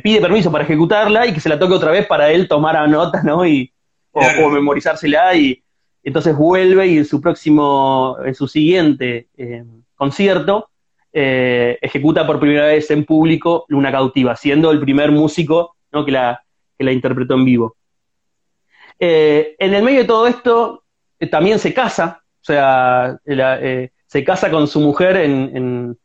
[0.04, 2.88] pide permiso para ejecutarla y que se la toque otra vez para él tomar a
[2.88, 3.46] nota, ¿no?
[3.46, 3.72] Y,
[4.12, 5.64] o, o memorizársela y,
[6.08, 10.70] entonces vuelve y en su próximo, en su siguiente eh, concierto,
[11.12, 16.42] eh, ejecuta por primera vez en público Luna Cautiva, siendo el primer músico que, la,
[16.80, 17.76] la, interpretó en vivo.
[18.98, 20.86] Eh, en el medio de todo esto,
[21.26, 23.20] también se casa, o sea,
[24.06, 25.98] se casa con su mujer en,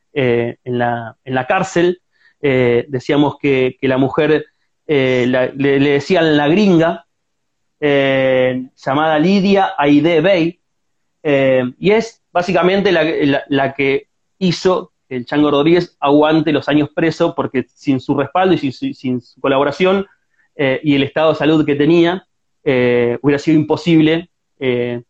[0.64, 2.00] la, cárcel.
[2.40, 4.46] decíamos que, la mujer
[4.86, 7.06] le, decían la gringa,
[7.84, 10.60] eh, llamada Lidia Aide Bey,
[11.24, 14.06] eh, y es básicamente la, que
[14.38, 19.20] hizo que el Chango Rodríguez aguante los años preso, porque sin su respaldo y sin,
[19.20, 20.06] su colaboración
[20.54, 22.24] eh, y el estado de salud que tenía,
[22.64, 24.30] hubiera sido imposible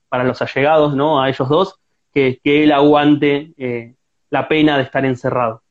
[0.08, 1.22] para los allegados ¿no?
[1.22, 1.78] a ellos dos
[2.12, 3.94] que, él aguante
[4.30, 5.62] la pena de estar encerrado.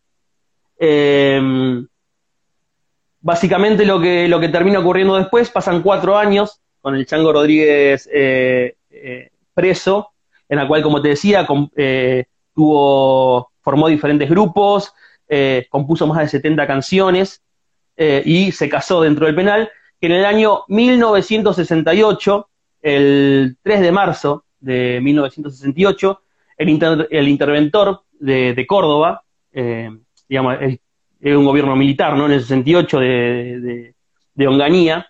[3.21, 8.09] básicamente lo que, lo que termina ocurriendo después, pasan cuatro años con el Chango Rodríguez
[8.11, 10.11] eh, eh, preso,
[10.49, 14.93] en la cual, como te decía, eh, tuvo formó diferentes grupos,
[15.27, 17.41] eh, compuso más de 70 canciones
[17.95, 22.49] eh, y se casó dentro del penal, que en el año 1968,
[22.81, 26.21] el 3 de marzo de 1968,
[26.57, 29.23] el, el interventor de, Córdoba,
[30.29, 30.79] digamos, el,
[31.37, 32.25] un gobierno militar, ¿no?
[32.27, 33.93] En el 68 de,
[34.33, 35.07] de, Onganía,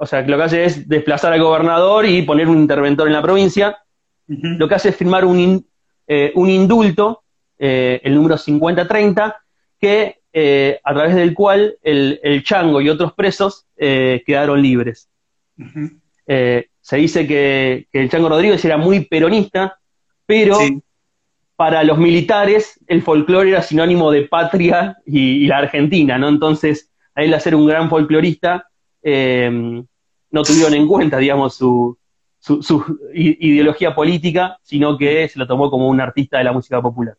[0.00, 3.12] o sea, que lo que hace es desplazar al gobernador y poner un interventor en
[3.12, 3.76] la provincia.
[4.28, 5.66] Lo que hace es firmar un,
[6.06, 7.24] eh, un indulto,
[7.58, 9.36] eh, el número 5030,
[9.80, 15.07] que, eh, a través del cual el, el, Chango y otros presos quedaron libres.
[16.26, 19.78] Se dice que, el Chango Rodríguez era muy peronista,
[20.26, 20.58] pero
[21.56, 26.28] para los militares el folclore era sinónimo de patria y, y la Argentina, ¿no?
[26.28, 28.68] Entonces, a él hacer un gran folclorista,
[29.02, 29.50] eh,
[30.30, 31.98] no tuvieron en cuenta, digamos, su,
[32.38, 37.16] su, ideología política, sino que se lo tomó como un artista de la música popular.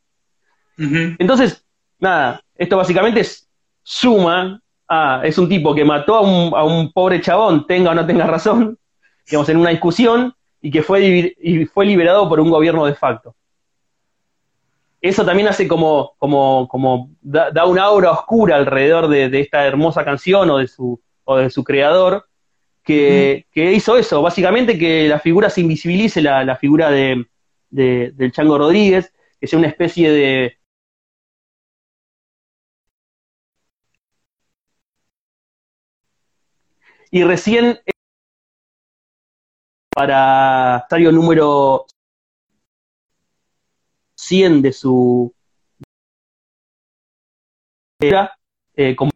[0.78, 1.66] Entonces,
[2.00, 3.50] nada, esto básicamente es
[3.84, 7.96] suma a, es un tipo que mató a un, a un pobre chabón, tenga o
[7.96, 8.78] no tenga razón,
[9.26, 13.36] digamos, en una discusión, y que fue, y fue liberado por un gobierno de facto.
[15.02, 20.04] Eso también hace como, como, como da, una aura oscura alrededor de, de, esta hermosa
[20.04, 22.26] canción o de su, o de su creador,
[22.84, 27.26] que, hizo eso, básicamente que la figura se invisibilice, la, figura de,
[27.70, 30.59] del Chango Rodríguez, que sea una especie de...
[37.12, 37.80] Y recién
[39.90, 41.88] para estadio número
[44.16, 45.34] 100 de su
[48.02, 49.12] eh, convocó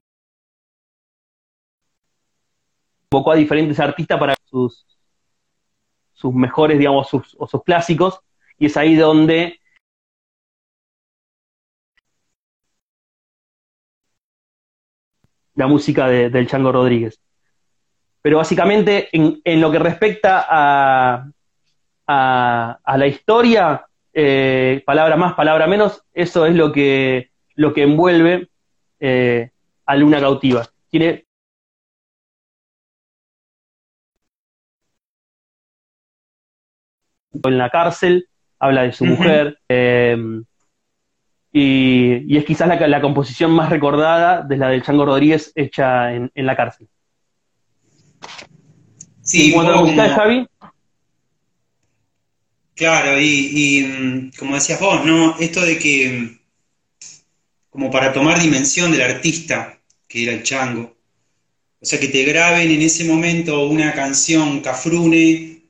[3.32, 4.86] a diferentes artistas para sus,
[6.13, 8.19] sus mejores, digamos, sus, o sus clásicos,
[8.58, 9.60] y es ahí donde
[15.56, 17.19] la música del Chango Rodríguez.
[18.23, 21.29] Pero básicamente, en, lo que respecta a,
[22.07, 28.47] a, la historia, eh, palabra más, palabra menos, eso es lo que, lo que envuelve
[29.01, 29.51] eh,
[29.86, 30.65] a Luna Cautiva.
[30.89, 31.25] Tiene
[37.43, 40.17] en la cárcel, habla de su mujer, eh,
[41.51, 46.31] y, es quizás la, la, composición más recordada de la del Chango Rodríguez hecha en,
[46.36, 46.88] la cárcel.
[49.34, 50.48] Sí, ¿Y cuando Javi?
[52.76, 55.39] Claro, y, como decías vos, ¿no?
[55.39, 56.38] Esto de que,
[57.72, 60.96] como para tomar dimensión del artista, que era el chango,
[61.82, 65.63] o sea, que te graben en ese momento una canción cafrune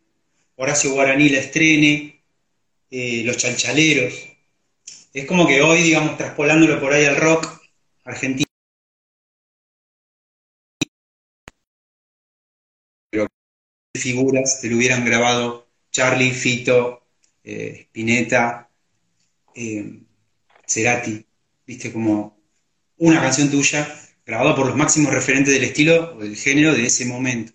[0.58, 2.21] Horacio Guaraní la estrene,
[2.91, 4.13] eh, Los Chalchaleros.
[5.13, 7.62] Es como que hoy, digamos, traspolándolo por ahí al rock
[8.04, 8.52] argentino.
[13.95, 17.03] Figuras te lo hubieran grabado Charlie, Fito,
[17.43, 18.69] eh, Spinetta,
[19.56, 19.99] eh,
[20.67, 21.25] Cerati,
[21.67, 22.38] viste como
[22.97, 23.88] una canción tuya
[24.25, 27.53] grabada por los máximos referentes del estilo o del género de ese momento.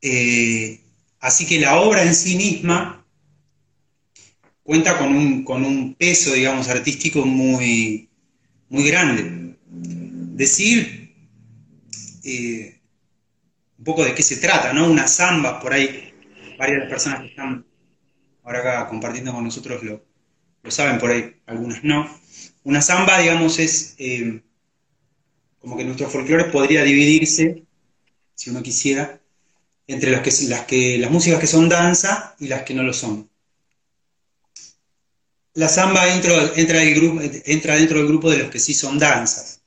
[0.00, 0.80] Eh,
[1.20, 3.04] Así que la obra en sí misma
[4.62, 5.14] cuenta con
[5.64, 8.08] un, peso, digamos, artístico muy,
[8.68, 9.56] muy grande.
[9.70, 11.12] Decir
[12.22, 12.77] un
[13.88, 14.86] poco de qué se trata, ¿no?
[14.86, 16.12] Una samba, por ahí
[16.58, 17.64] varias personas que están
[18.44, 20.02] ahora acá compartiendo con nosotros lo,
[20.70, 22.06] saben, por ahí algunas no.
[22.64, 24.42] Una samba, digamos, es eh,
[25.58, 27.64] como que nuestro folclore podría dividirse,
[28.34, 29.20] si uno quisiera,
[29.86, 32.92] entre las, que, las, que, las músicas que son danza y las que no lo
[32.92, 33.30] son.
[35.54, 39.57] La samba entra, entra, grupo, entra dentro del grupo de los que sí son danzas.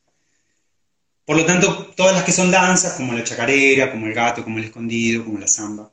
[1.26, 4.58] Por lo tanto, todas las que son danzas, como la chacarera, como el gato, como
[4.58, 5.92] el escondido, como la samba,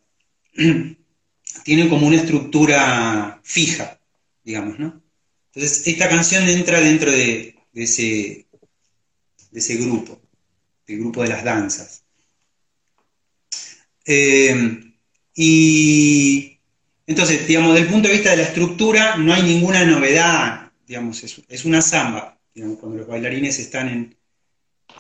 [1.65, 4.01] tienen como una estructura fija,
[4.43, 5.03] digamos, ¿no?
[5.55, 8.47] Entonces, esta canción entra dentro de, ese,
[9.77, 10.21] grupo,
[10.87, 12.05] del grupo de las danzas.
[14.07, 14.89] Eh,
[15.35, 16.59] y
[17.09, 21.25] entonces, digamos, desde el punto de vista de la estructura, no hay ninguna novedad, digamos,
[21.25, 22.39] es, una samba.
[22.55, 24.18] cuando los bailarines están en,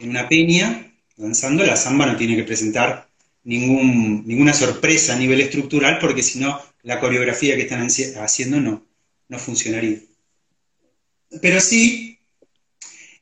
[0.00, 3.08] una peña danzando, la samba no tiene que presentar
[3.44, 8.86] ningún, ninguna sorpresa a nivel estructural, porque si no, la coreografía que están haciendo no,
[9.28, 9.98] no funcionaría.
[11.42, 12.18] Pero sí,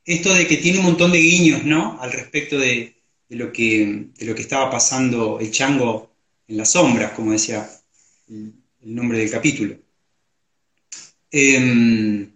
[0.05, 2.01] esto de que tiene un montón de guiños, ¿no?
[2.01, 2.97] Al respecto de,
[3.29, 6.11] de lo que, de lo que estaba pasando el chango
[6.49, 7.69] en las sombras, como decía
[8.29, 9.77] el, nombre del capítulo.
[11.31, 12.31] Em,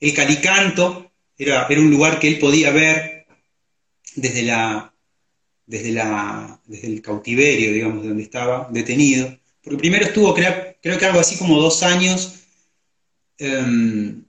[0.00, 1.09] el Calicanto
[1.40, 3.26] era, era, un lugar que él podía ver
[4.14, 4.92] desde, la,
[5.66, 9.38] desde, la, desde el cautiverio, digamos, donde estaba detenido.
[9.62, 12.40] Porque primero estuvo, creo, creo que algo así como dos años,
[13.38, 14.22] em,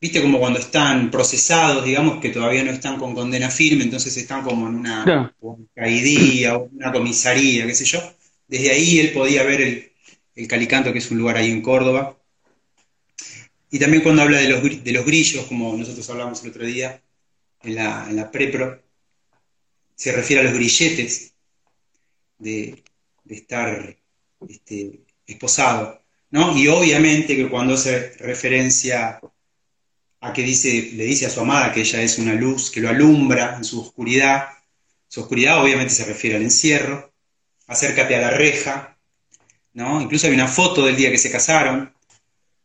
[0.00, 4.42] viste como cuando están procesados, digamos, que todavía no están con condena firme, entonces están
[4.42, 5.34] como en una
[5.74, 8.00] caidía o una comisaría, qué sé yo.
[8.46, 9.92] Desde ahí él podía ver el,
[10.36, 12.16] el Calicanto, que es un lugar ahí en Córdoba.
[13.70, 17.02] Y también cuando habla de los, de los grillos, como nosotros hablamos el otro día
[17.62, 18.82] en la, en la prepro,
[19.94, 21.34] se refiere a los grilletes
[22.38, 22.82] de,
[23.24, 23.96] de estar
[24.48, 26.02] este, esposado.
[26.30, 26.56] ¿no?
[26.56, 29.20] Y obviamente que cuando hace referencia
[30.20, 32.88] a que dice, le dice a su amada que ella es una luz que lo
[32.88, 34.48] alumbra en su oscuridad,
[35.06, 37.12] su oscuridad obviamente se refiere al encierro,
[37.66, 38.98] acércate a la reja,
[39.74, 40.00] ¿no?
[40.00, 41.94] Incluso hay una foto del día que se casaron,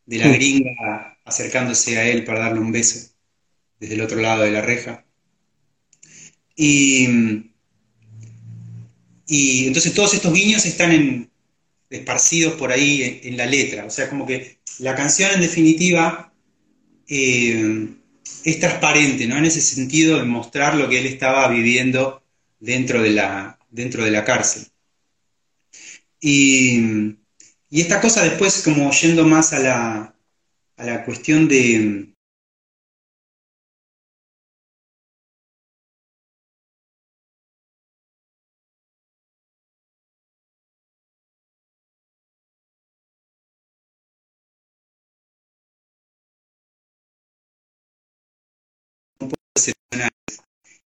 [0.05, 3.09] de la gringa acercándose a él para darle un beso
[3.79, 5.05] desde el otro lado de la reja.
[6.55, 7.07] Y,
[9.27, 11.31] y entonces todos estos guiños están en,
[11.89, 13.85] esparcidos por ahí en, la letra.
[13.85, 16.33] O sea, como que la canción en definitiva
[17.07, 17.89] eh,
[18.43, 19.37] es transparente, ¿no?
[19.37, 22.23] En ese sentido de mostrar lo que él estaba viviendo
[22.59, 24.67] dentro de la, dentro de la cárcel.
[26.19, 27.15] Y,
[27.73, 30.15] y esta cosa después, como yendo más a la,
[30.77, 32.13] a la cuestión de,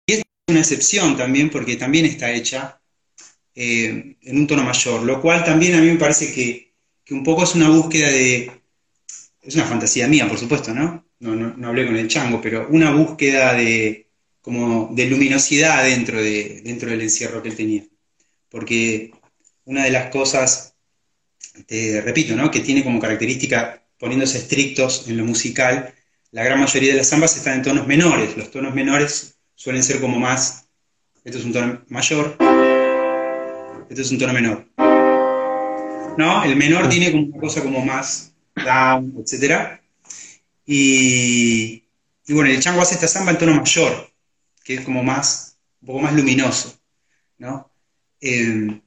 [0.06, 2.82] Y es una excepción también porque también está hecha
[3.56, 6.71] eh, en un tono mayor, lo cual también a mí me parece que,
[7.12, 8.52] un poco es una búsqueda de,
[9.42, 11.06] es una fantasía mía, por supuesto, ¿no?
[11.20, 14.10] No, no, hablé con el chango, pero una búsqueda de,
[14.42, 17.84] como de luminosidad dentro, de, dentro del encierro que él tenía.
[18.50, 19.12] Porque
[19.66, 20.74] una de las cosas,
[21.68, 22.50] te repito, ¿no?
[22.50, 25.94] que tiene como característica, poniéndose estrictos en lo musical,
[26.32, 28.36] la gran mayoría de las zambas están en tonos menores.
[28.36, 30.66] Los tonos menores suelen ser como más,
[31.24, 32.38] esto es un tono mayor,
[33.90, 34.91] esto es un tono menor.
[36.18, 36.44] ¿No?
[36.44, 39.80] El menor tiene como una cosa como más down, etc.
[40.66, 41.84] Y,
[42.30, 44.12] bueno, el chango hace esta samba en tono mayor,
[44.64, 46.80] que es como más, un poco más luminoso,
[47.38, 47.70] ¿no?
[48.20, 48.80] Eh,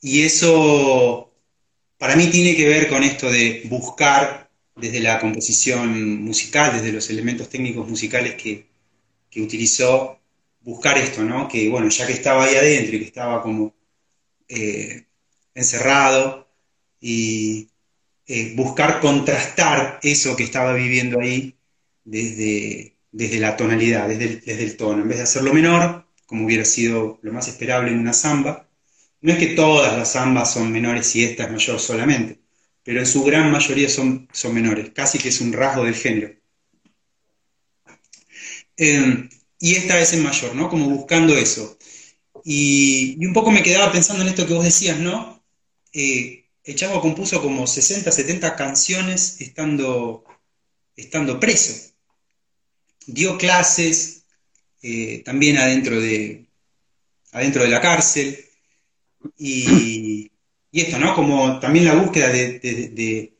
[0.00, 1.32] y eso
[1.98, 7.10] para mí tiene que ver con esto de buscar desde la composición musical, desde los
[7.10, 8.66] elementos técnicos musicales que,
[9.36, 10.18] utilizó,
[10.62, 11.46] buscar esto, ¿no?
[11.48, 13.72] Que bueno, ya que estaba ahí adentro y que estaba como
[14.48, 15.06] eh,
[15.58, 16.48] encerrado,
[17.00, 17.70] y
[18.26, 21.56] eh, buscar contrastar eso que estaba viviendo ahí
[22.04, 25.02] desde, desde la tonalidad, desde el, desde el tono.
[25.02, 28.68] En vez de hacerlo menor, como hubiera sido lo más esperable en una samba,
[29.20, 32.40] no es que todas las zambas son menores y esta es mayor solamente,
[32.84, 36.34] pero en su gran mayoría son, son menores, casi que es un rasgo del género.
[38.76, 40.68] Em, y esta vez en mayor, ¿no?
[40.68, 41.76] Como buscando eso.
[42.44, 45.37] Y, un poco me quedaba pensando en esto que vos decías, ¿no?
[45.92, 50.24] Eh, el Chavo compuso como 60, 70 canciones estando,
[50.96, 51.94] estando preso.
[53.06, 54.24] Dio clases
[54.82, 56.46] eh, también adentro de,
[57.32, 58.44] adentro de la cárcel.
[59.38, 60.30] Y,
[60.72, 61.14] esto, ¿no?
[61.14, 63.32] Como también la búsqueda de,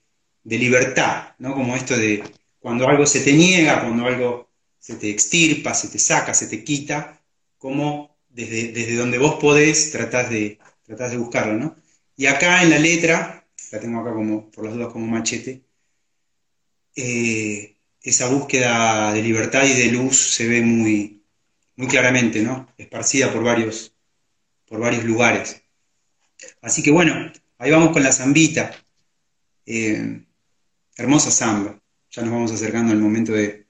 [0.44, 1.54] libertad, ¿no?
[1.54, 2.24] Como esto de
[2.58, 6.64] cuando algo se te niega, cuando algo se te extirpa, se te saca, se te
[6.64, 7.20] quita,
[7.58, 11.76] como desde, desde donde vos podés tratás de, tratás de buscarlo, ¿no?
[12.18, 15.62] Y acá en la letra, la tengo acá como, por las dudas, como machete,
[16.96, 21.22] eh, esa búsqueda de libertad y de luz se ve muy,
[21.76, 22.68] muy claramente, ¿no?
[22.76, 23.94] Esparcida por varios,
[24.66, 25.62] por varios lugares.
[26.60, 27.14] Así que bueno,
[27.56, 28.72] ahí vamos con la zambita.
[29.64, 30.20] Eh,
[30.96, 31.78] hermosa zamba.
[32.10, 33.64] Ya nos vamos acercando al momento de,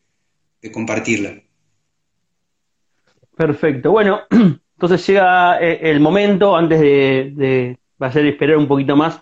[0.72, 1.38] compartirla.
[3.36, 3.90] Perfecto.
[3.90, 9.20] Bueno, entonces llega eh, el momento, antes de, va a ser esperar un poquito más,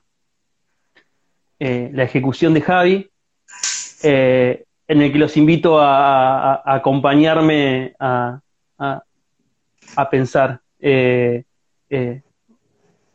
[1.58, 3.10] eh, la ejecución de Javi,
[4.02, 8.40] en el que los invito a, acompañarme a,
[8.78, 10.60] a pensar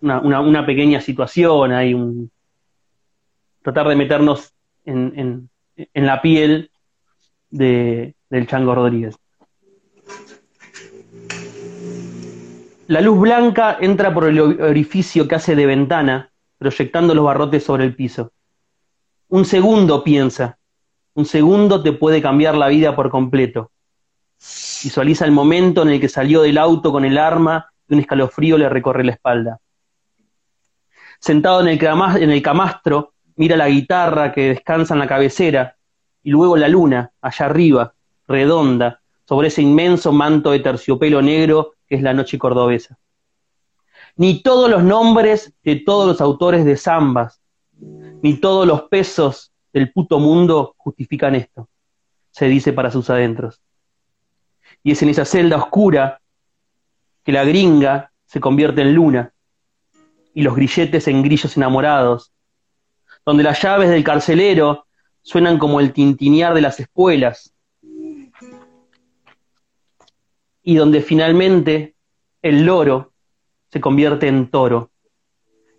[0.02, 2.32] una, pequeña situación, hay un
[3.62, 4.54] tratar de meternos
[4.86, 5.50] en,
[5.94, 6.72] la piel
[7.50, 9.18] de, del Chango Rodríguez.
[12.88, 17.86] La luz blanca entra por el orificio que hace de ventana, proyectando los barrotes sobre
[17.86, 18.32] el piso.
[19.30, 20.58] Un segundo piensa,
[21.14, 23.72] un segundo te puede cambiar la vida por completo.
[24.84, 28.58] Visualiza el momento en el que salió del auto con el arma y un escalofrío
[28.58, 29.60] le recorre la espalda.
[31.20, 35.76] Sentado en el, camastro, mira la guitarra que descansa en la cabecera
[36.24, 37.94] y luego la luna, allá arriba,
[38.28, 42.98] redonda, sobre ese inmenso manto de terciopelo negro que es la noche cordobesa.
[44.16, 47.42] Ni todos los nombres de todos los autores de zambas,
[48.22, 51.68] ni todos los pesos del puto mundo justifican esto,
[52.30, 53.60] se dice para sus adentros.
[54.84, 56.22] Y es en esa celda oscura
[57.26, 59.34] que la gringa se convierte en luna
[60.34, 62.32] y los grilletes en grillos enamorados,
[63.26, 64.86] donde las llaves del carcelero
[65.24, 67.51] suenan como el tintinear de las espuelas,
[70.64, 71.96] y donde finalmente
[72.42, 73.14] el loro
[73.70, 74.92] se convierte en toro,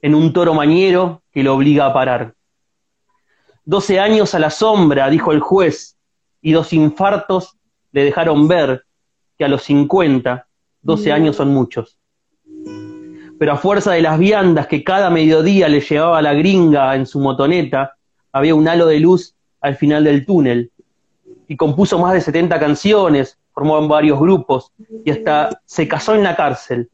[0.00, 2.34] en un toro mañero que lo obliga a parar.
[3.64, 5.96] Doce años a la sombra, dijo el juez,
[6.40, 7.56] y dos infartos
[7.92, 8.84] le dejaron ver
[9.38, 10.48] que a los cincuenta,
[10.80, 11.98] doce años son muchos
[13.42, 17.18] pero a fuerza de las viandas que cada mediodía le llevaba la gringa en su
[17.18, 17.96] motoneta,
[18.30, 20.70] había un halo de luz al final del túnel.
[21.48, 24.72] Y compuso más de 70 canciones, formó en varios grupos
[25.04, 26.88] y hasta se casó en la cárcel.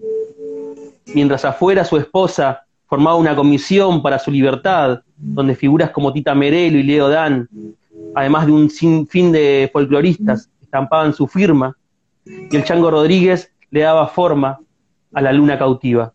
[1.14, 6.78] Mientras afuera su esposa formaba una comisión para su libertad, donde figuras como Tita Merelo
[6.78, 7.48] y Leo Dan,
[8.14, 11.76] además de un sinfín de folcloristas, estampaban su firma,
[12.24, 14.58] y el Chango Rodríguez le daba forma
[15.14, 16.12] a la luna cautiva.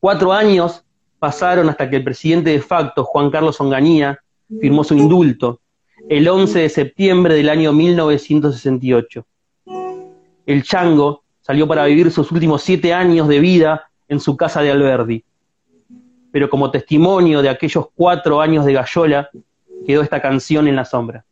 [0.00, 0.84] Cuatro años
[1.18, 4.18] pasaron hasta que el presidente de facto, Juan Carlos Onganía,
[4.60, 5.60] firmó su indulto
[6.08, 9.26] el 11 de septiembre del año 1968.
[10.46, 14.70] El chango salió para vivir sus últimos siete años de vida en su casa de
[14.70, 15.24] Alberdi.
[16.32, 19.30] Pero como testimonio de aquellos cuatro años de gallola,
[19.86, 21.24] quedó esta canción en la sombra.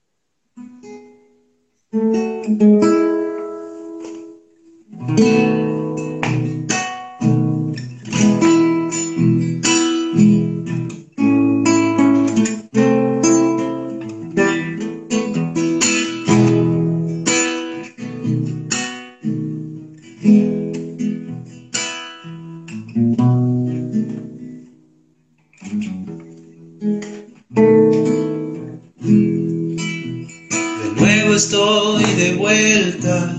[31.47, 33.33] Estoy de vuelta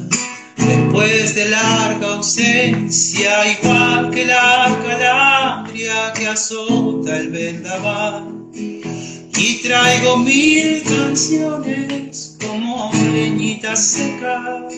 [0.56, 8.24] después de larga ausencia, igual que la calabria que azota el vendaval.
[8.54, 14.74] Y traigo mil canciones como leñitas secas,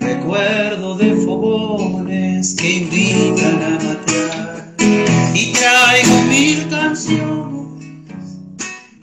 [0.00, 4.74] recuerdo de fogones que invitan a matar.
[5.34, 7.98] Y traigo mil canciones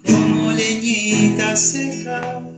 [0.03, 2.54] como leñitas secas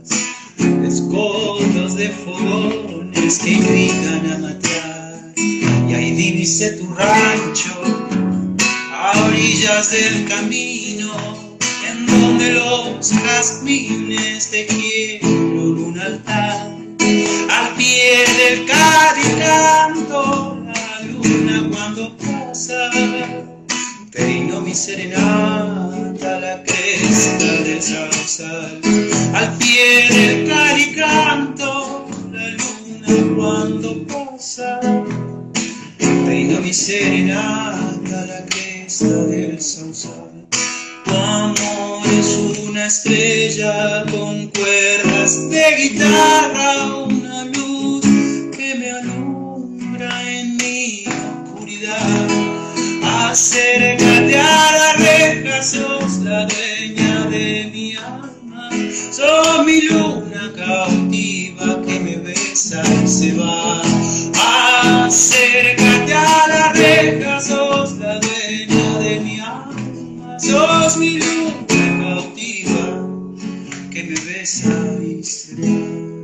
[0.88, 5.32] escollos de fogones que invitan a matar.
[5.36, 7.74] Y ahí divise tu rancho
[8.92, 11.12] a orillas del camino,
[11.86, 16.74] en donde los jazmines te quieren un altar.
[17.50, 22.90] Al pie del canto la luna cuando pasa,
[24.10, 28.80] peino mi serenata la cresta del sausal
[29.34, 34.80] al pie del caricanto, la luna cuando pasa,
[35.98, 40.46] peino mi serenata la cresta del sausal.
[41.04, 42.36] Tu amor es
[42.66, 47.67] una estrella con cuerdas de guitarra, una luz
[53.30, 58.70] Acércate a la reja, sos la dueña de mi alma.
[59.12, 63.82] Sos mi luna cautiva que me besa y se va.
[65.04, 70.38] Acércate a la reja, sos la dueña de mi alma.
[70.40, 73.08] Sos mi luna cautiva
[73.90, 74.72] que me besa
[75.02, 76.17] y se va.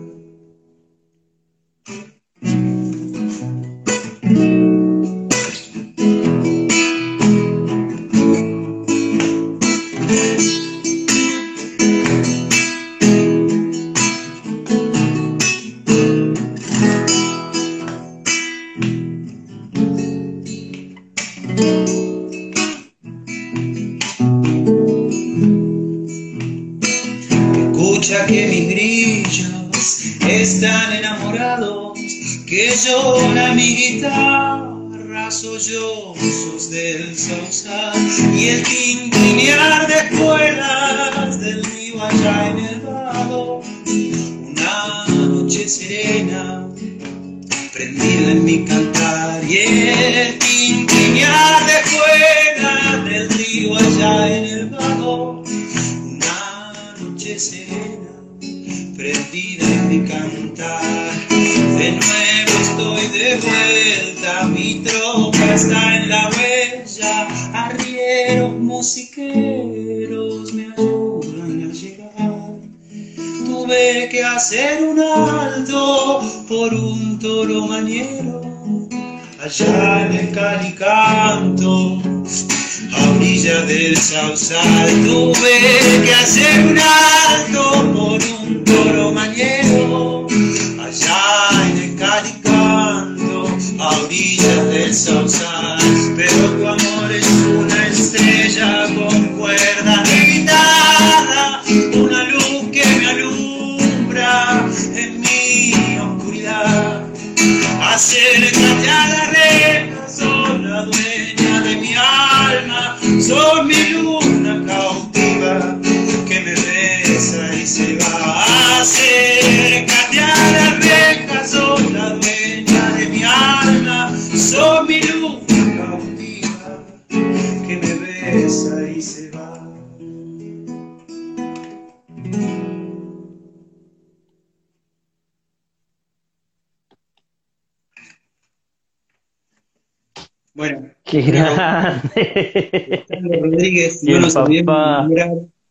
[141.14, 143.04] Qué grande.
[143.40, 145.06] Rodríguez, Bien, no nos papá.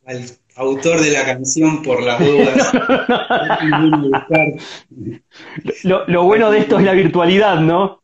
[0.05, 0.25] al
[0.55, 2.71] autor de la canción por las dudas.
[5.83, 8.01] Lo, lo bueno de esto es la virtualidad, ¿no?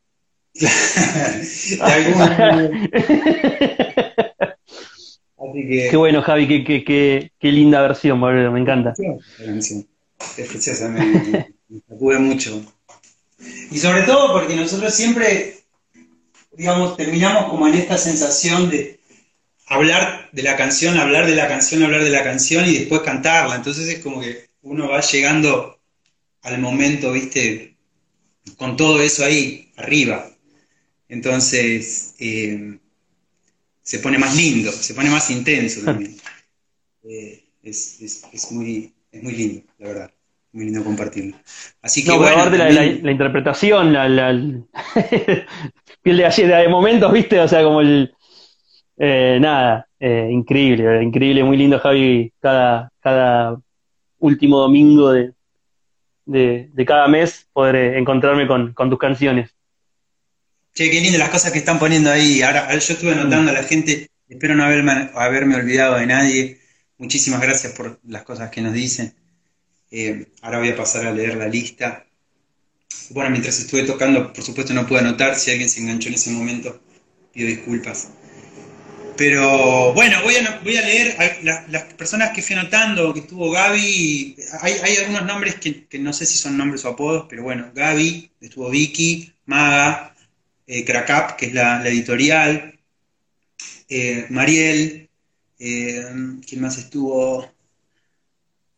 [0.60, 1.78] Así
[5.66, 5.88] que.
[5.90, 8.92] Qué bueno, Javi, qué, qué, qué, qué linda versión, boludo, me encanta.
[8.98, 9.16] La
[9.46, 9.86] canción.
[10.36, 12.60] Es preciosa, me, me mucho.
[13.70, 15.59] Y sobre todo porque nosotros siempre,
[16.52, 19.00] digamos, terminamos como en esta sensación de
[19.66, 23.56] hablar de la canción, hablar de la canción, hablar de la canción y después cantarla.
[23.56, 25.78] Entonces es como que uno va llegando
[26.42, 27.76] al momento, viste,
[28.56, 30.30] con todo eso ahí, arriba.
[31.08, 32.78] Entonces eh,
[33.82, 36.16] se pone más lindo, se pone más intenso también.
[37.04, 40.10] Eh, es, es- es muy, es muy lindo, la verdad.
[40.52, 41.36] Muy lindo compartirlo.
[41.80, 44.08] Así que No, bueno, la, la, interpretación, la,
[46.02, 47.38] piel de gallina de momentos, ¿viste?
[47.40, 48.14] O sea, como el...
[48.98, 53.58] eh, nada, eh, increíble, increíble, muy lindo, Javi, cada, cada
[54.18, 55.32] último domingo de,
[56.26, 59.50] de, de cada mes poder eh, encontrarme con, con tus canciones.
[60.74, 62.42] Che, qué lindo las cosas que están poniendo ahí.
[62.42, 66.60] Ahora, yo estuve anotando a la gente, espero no haberme, olvidado de nadie.
[66.98, 69.14] Muchísimas gracias por las cosas que nos dicen.
[70.42, 72.06] Ahora voy a pasar a leer la lista.
[73.10, 75.34] Bueno, mientras estuve tocando, por supuesto no pude anotar.
[75.36, 76.80] Si alguien se enganchó en ese momento,
[77.32, 78.08] pido disculpas.
[79.16, 84.36] Pero bueno, voy a, leer a la- las personas que fui anotando, que estuvo Gaby.
[84.62, 88.70] Hay, algunos nombres que, no sé si son nombres o apodos, pero bueno, Gaby, estuvo
[88.70, 90.14] Vicky, Maga,
[90.66, 92.78] eh, que es la, la editorial,
[93.88, 95.10] eh, Mariel,
[95.58, 96.04] eh,
[96.46, 97.52] ¿quién más estuvo?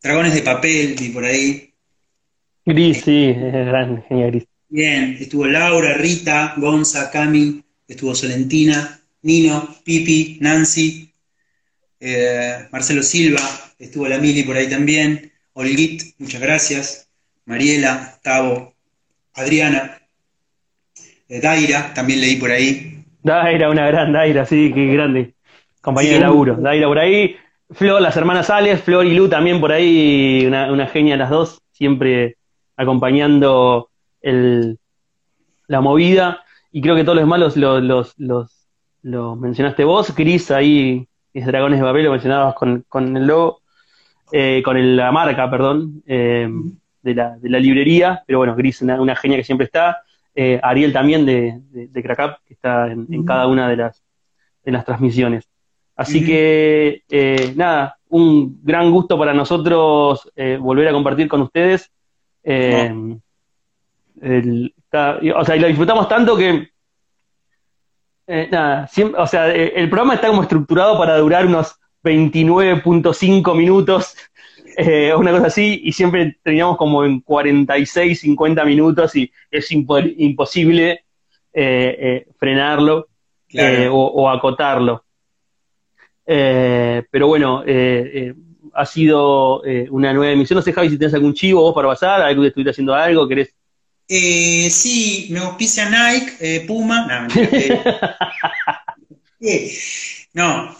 [0.01, 1.72] Dragones de papel, vi por ahí.
[2.65, 4.47] Gris, sí, es gran, genial Gris.
[4.69, 11.13] Bien, estuvo Laura, Rita, Gonza, Cami, estuvo Solentina, Nino, Pipi, Nancy,
[11.99, 13.41] eh, Marcelo Silva,
[13.79, 17.09] estuvo la Mili por ahí también, Olguit, muchas gracias,
[17.45, 18.75] Mariela, Tavo,
[19.33, 19.99] Adriana,
[21.27, 23.03] eh, Daira, también leí por ahí.
[23.21, 25.33] Daira, una gran Daira, sí, qué grande.
[25.81, 26.55] Compañera Sí, de laburo.
[26.55, 27.35] Daira por ahí.
[27.71, 31.61] Flor, las hermanas Alex, Flor y Lu también por ahí, una, una genia las dos,
[31.71, 32.37] siempre
[32.75, 33.89] acompañando
[34.21, 34.77] el,
[35.67, 36.43] la movida.
[36.71, 38.13] Y creo que todos los demás los, los,
[39.03, 40.11] los, mencionaste vos.
[40.15, 43.61] Cris ahí, es Dragones de Papel, lo mencionabas con, con el logo,
[44.31, 46.49] eh, con el- la marca, perdón, eh,
[47.01, 48.23] de, la, de la librería.
[48.25, 50.01] Pero bueno, Cris, una, una genia que siempre está.
[50.35, 54.03] Eh, Ariel también de, de, de Crack Up, que está en, cada una de las,
[54.65, 55.47] de las transmisiones.
[55.95, 61.91] Así que, eh, nada, un gran gusto para nosotros eh, volver a compartir con ustedes.
[62.43, 63.17] Eh,
[64.21, 66.69] el- cada- y- o sea, y lo disfrutamos tanto que,
[68.27, 73.55] eh, nada, siempre, o sea, eh, el programa está como estructurado para durar unos 29.5
[73.55, 74.15] minutos,
[74.77, 80.13] eh, una cosa así, y siempre terminamos como en 46, 50 minutos y es impo-
[80.17, 81.03] imposible
[82.39, 83.07] frenarlo
[83.91, 85.05] o, acotarlo.
[86.25, 87.63] pero bueno,
[88.73, 89.61] ha sido
[89.91, 90.57] una nueva emisión.
[90.57, 93.27] No sé, Javi, si tienes algún chivo vos para pasar, algo que estuviste haciendo algo,
[93.27, 93.53] querés
[94.07, 97.27] eh, sí, me auspicia Nike, eh, Puma.
[100.35, 100.75] No,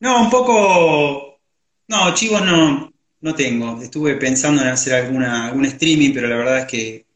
[0.00, 1.40] no, un poco.
[1.86, 3.80] No, chivos no, no tengo.
[3.80, 7.06] Estuve pensando en hacer alguna, algún streaming, pero la verdad es que.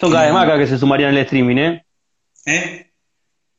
[0.00, 1.84] Son cada vez más que se sumarían al streaming, ¿eh?
[2.46, 2.90] ¿eh?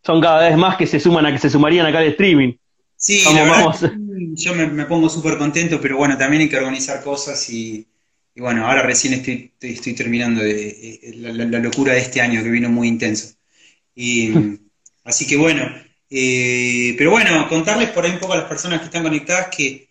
[0.03, 2.53] Son cada vez más que se suman a que se sumarían acá al streaming.
[2.97, 3.79] Sí, vamos,
[4.33, 7.87] yo me, me pongo súper contento, pero bueno, también hay que organizar cosas y
[8.37, 12.69] y bueno, ahora recién estoy, estoy terminando de, la, locura de este año que vino
[12.69, 13.33] muy intenso.
[13.95, 14.31] Y,
[15.03, 15.63] así que bueno,
[16.07, 19.87] eh, pero bueno, contarles por ahí un poco a las personas que están conectadas que,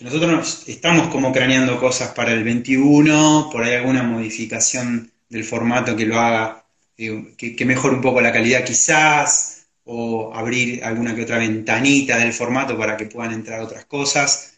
[0.00, 6.06] nosotros estamos como craneando cosas para el 21, por ahí alguna modificación del formato que
[6.06, 6.64] lo haga,
[6.96, 12.32] eh, que, mejore un poco la calidad quizás, o abrir alguna que otra ventanita del
[12.32, 14.54] formato para que puedan entrar otras cosas.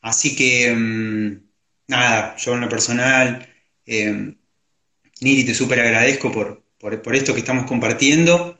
[0.00, 0.72] Así que...
[0.74, 1.50] Mm,
[1.90, 3.46] nada, yo en lo personal,
[3.84, 4.34] eh,
[5.20, 8.58] Niri, te súper agradezco por, por, esto que estamos compartiendo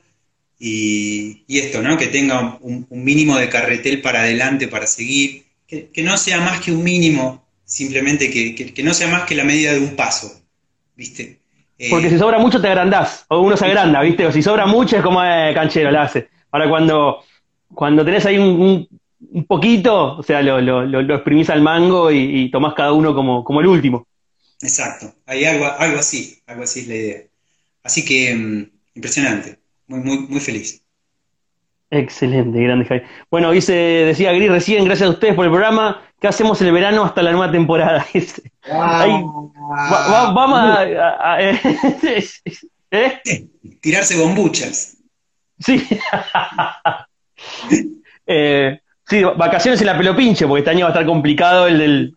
[0.59, 1.97] y, esto, ¿no?
[1.97, 6.71] Que tenga un, mínimo de carretel para adelante para seguir, que, no sea más que
[6.71, 10.43] un mínimo, simplemente que, no sea más que la medida de un paso,
[10.95, 11.39] ¿viste?
[11.81, 14.23] Eh, Porque si sobra mucho te agrandás, o uno se agranda, ¿viste?
[14.27, 16.29] O si sobra mucho es como eh, canchero, lo hace.
[16.51, 17.23] Ahora cuando,
[17.73, 18.87] cuando tenés ahí un,
[19.31, 23.43] un poquito, o sea, lo, lo, lo exprimís al mango y, tomás cada uno como,
[23.43, 24.05] como el último.
[24.61, 27.21] Exacto, hay algo, algo así, algo así es la idea.
[27.81, 29.57] Así que mm, impresionante,
[29.87, 30.83] muy, muy, muy feliz.
[31.89, 33.01] Excelente, grande Javi.
[33.31, 36.03] Bueno, dice, decía Gris recién, gracias a ustedes por el programa.
[36.21, 38.05] ¿Qué hacemos el verano hasta la nueva temporada?
[38.69, 41.37] vamos a,
[42.91, 43.21] ¿eh?
[43.81, 44.97] tirarse bombuchas.
[45.59, 45.85] Sí.
[48.27, 48.79] eh,
[49.11, 52.13] Sí, vacaciones en la pelopinche, porque este año va a estar complicado el,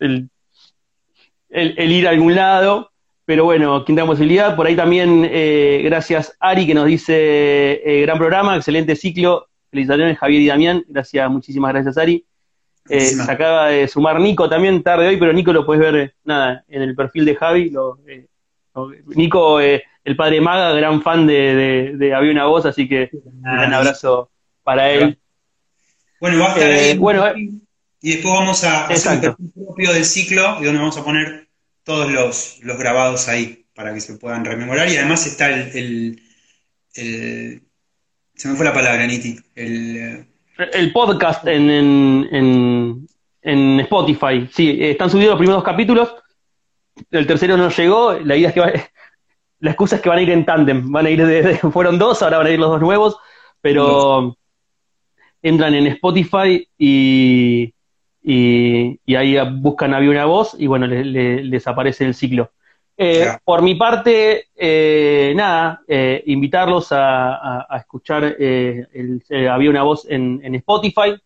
[1.51, 2.93] el, ir a algún lado.
[3.25, 4.55] Pero bueno, quien da posibilidad.
[4.55, 9.49] Por ahí también, eh, gracias Ari, que nos dice eh, gran programa, excelente ciclo.
[9.73, 10.85] Felicitaciones Javier y Damián.
[10.87, 12.25] Gracias, muchísimas gracias Ari.
[12.89, 16.65] Eh, se acaba de sumar Nico también tarde hoy, pero Nico lo puedes ver nada
[16.69, 17.73] en el perfil de Javi.
[19.07, 23.73] Nico, el padre Maga, gran fan de, de, Había una voz, así que un gran
[23.73, 24.31] abrazo
[24.63, 25.19] para él.
[26.21, 26.91] Bueno, va a estar ahí.
[26.91, 27.51] Eh, bueno, eh,
[28.03, 31.49] y después vamos a hacer un propio del ciclo y donde vamos a poner
[31.85, 34.91] todos los, grabados ahí para que se puedan rememorar.
[34.91, 36.21] Y además está el,
[36.93, 39.39] se me fue la palabra, Niti.
[39.55, 40.27] El, eh,
[40.59, 43.07] el podcast en, en,
[43.43, 44.49] en, Spotify.
[44.53, 46.15] Sí, están subidos los primeros dos capítulos.
[47.11, 48.15] El tercero no llegó.
[48.15, 48.61] La idea es que
[49.61, 50.91] la excusa es que van a ir en tándem.
[50.91, 53.17] Van a ir de, fueron dos, ahora van a ir los dos nuevos.
[53.61, 54.37] Pero
[55.43, 57.75] entran en Spotify y,
[58.23, 62.51] y, ahí buscan Había una voz y bueno, les aparece el ciclo.
[62.97, 70.55] Eh, por mi parte, eh, nada, eh, invitarlos a, escuchar el, Había una voz en,
[70.55, 71.17] Spotify,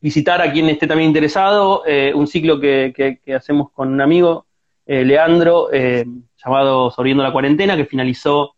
[0.00, 1.82] visitar a quien esté también interesado,
[2.14, 4.46] un ciclo que, hacemos con un amigo,
[4.86, 8.54] Leandro, llamado Sorbiendo la Cuarentena, que finalizó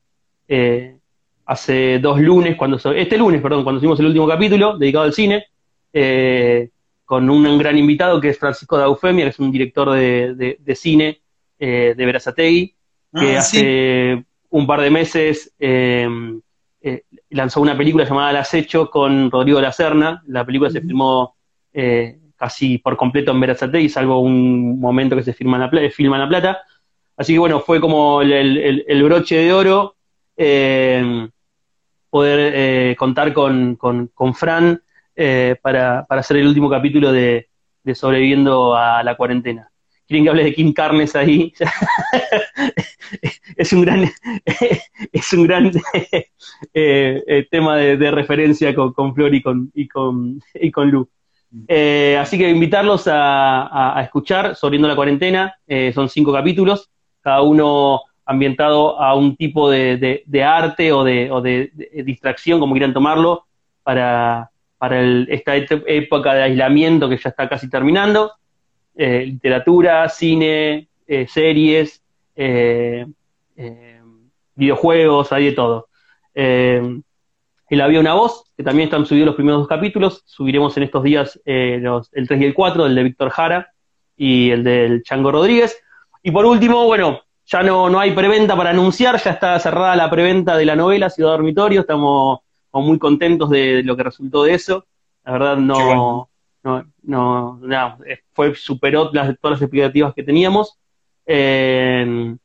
[1.45, 5.47] hace dos lunes, cuando este lunes, perdón, cuando hicimos el último capítulo dedicado al cine,
[5.93, 6.71] eh,
[7.05, 11.21] con un, gran invitado que es Francisco de Eufemia, que es un director de, cine
[11.65, 12.75] eh, de Verazategui,
[13.15, 16.09] que ah, hace un par de meses eh,
[17.31, 20.23] lanzó una película llamada El acecho con Rodrigo La Serna.
[20.27, 21.37] La película se filmó
[22.37, 26.23] casi por completo en Verazategui, salvo un momento que se filma en La, filma en
[26.23, 26.63] la Plata.
[27.17, 29.97] Así que bueno, fue como el, broche de oro
[32.13, 34.83] poder eh, contar con, con, Fran
[35.17, 37.49] eh, para, hacer el último capítulo de,
[37.95, 39.72] Sobreviviendo a la cuarentena.
[40.07, 41.53] ¿Quieren que hable de Kim Carnes ahí?
[43.57, 44.11] es un gran,
[45.13, 45.71] es un gran
[46.75, 51.09] eh, tema de, referencia con, con, Flor y con, y con, y con Lu.
[52.19, 55.55] así que invitarlos a, a, escuchar Sobreviviendo a la cuarentena.
[55.95, 56.91] son cinco capítulos,
[57.21, 61.71] cada uno ambientado a un tipo de, de, arte o, de, o de,
[62.05, 63.47] distracción, como quieran tomarlo,
[63.83, 68.33] para, para esta época de aislamiento que ya está casi terminando.
[68.95, 72.03] Eh, literatura, cine, eh, series,
[72.37, 73.07] eh,
[74.55, 75.89] videojuegos, hay de todo.
[76.35, 80.23] el Había una voz, que también están subidos los primeros dos capítulos.
[80.27, 83.73] Subiremos en estos días los, el 3 y el 4, el de Víctor Jara
[84.17, 85.79] y el del Chango Rodríguez.
[86.23, 90.11] Y por último, bueno, ya no, no hay preventa para anunciar, ya está cerrada la
[90.11, 92.41] preventa de la novela Ciudad Dormitorio, estamos
[92.73, 94.87] muy contentos de lo que resultó de eso.
[95.25, 96.29] La verdad no,
[96.63, 97.99] no, no, no,
[98.33, 100.79] fue, superó todas las expectativas que teníamos.
[101.27, 102.37] Eh,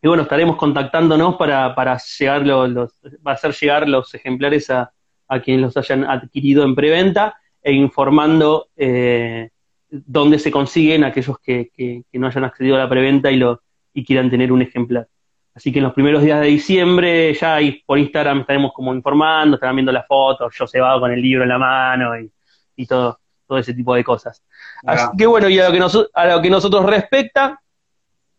[0.00, 4.92] y bueno, estaremos contactándonos para, para, llegar los, hacer llegar los ejemplares a,
[5.26, 9.50] a quienes los hayan adquirido en preventa e informando eh,
[9.90, 14.04] dónde se consiguen aquellos que, que, no hayan accedido a la preventa y, lo, y
[14.04, 15.08] quieran tener un ejemplar.
[15.52, 19.74] Así que en los primeros días de diciembre ya por Instagram estaremos como informando, estarán
[19.74, 22.30] viendo las fotos, yo se va con el libro en la mano y,
[22.76, 23.18] y todo,
[23.48, 24.44] todo ese tipo de cosas.
[24.84, 27.60] Así que bueno, y a lo que, nos, a lo que nosotros respecta,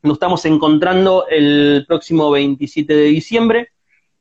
[0.03, 3.69] nos estamos encontrando el próximo 27 de diciembre,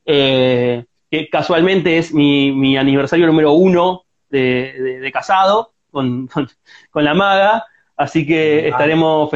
[0.06, 7.14] eh, que casualmente es mi, mi aniversario número uno de, de, casado con, con, la
[7.14, 7.64] maga,
[7.96, 9.30] así que estaremos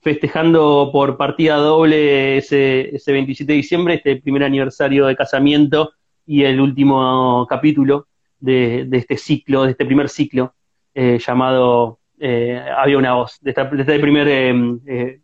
[0.00, 5.92] festejando por partida doble ese, ese 27 de diciembre, este primer aniversario de casamiento
[6.26, 8.08] y el último capítulo
[8.40, 10.54] de, de este ciclo, de este primer ciclo
[11.00, 15.20] eh, llamado eh, Había una voz, de, este primer, eh,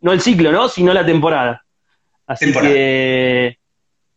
[0.00, 0.68] no el ciclo, ¿no?
[0.68, 1.64] Sino la temporada.
[2.26, 3.56] Así que,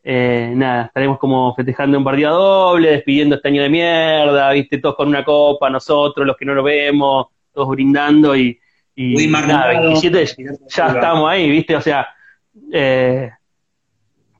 [0.04, 5.10] nada, estaremos como festejando un partido doble, despidiendo este año de mierda, viste, todos con
[5.10, 8.60] una copa, nosotros, los que no lo vemos, todos brindando y,
[8.96, 10.26] y nada, 27
[10.68, 12.08] ya estamos ahí, viste, o sea,
[12.72, 13.32] qué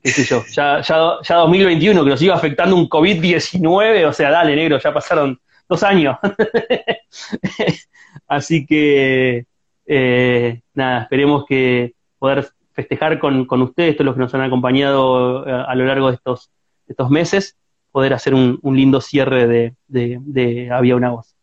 [0.04, 4.56] sé yo, ya, ya, ya 2021 que nos iba afectando un COVID-19, o sea, dale,
[4.56, 5.38] negro, ya pasaron
[5.68, 6.16] dos años.
[8.26, 9.46] Así que,
[9.86, 15.46] eh, nada, esperemos que poder festejar con, con, ustedes, todos los que nos han acompañado
[15.46, 16.50] eh, a, lo largo de estos,
[16.86, 17.56] estos meses,
[17.90, 21.34] poder hacer un, lindo cierre de, de, Había una voz.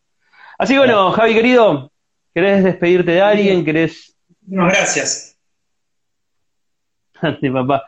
[0.58, 1.90] Así que bueno, Javi querido,
[2.32, 3.64] ¿querés despedirte de alguien?
[3.64, 4.16] ¿Querés...?
[4.46, 5.36] No, gracias.
[7.52, 7.84] papá.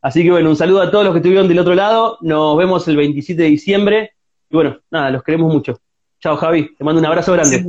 [0.00, 2.18] Así que bueno, un saludo a todos los que estuvieron del otro lado.
[2.20, 4.12] Nos vemos el 27 de diciembre
[4.50, 5.78] y bueno, nada, los queremos mucho.
[6.20, 6.74] Chao, Javi.
[6.76, 7.66] Te mando un abrazo grande.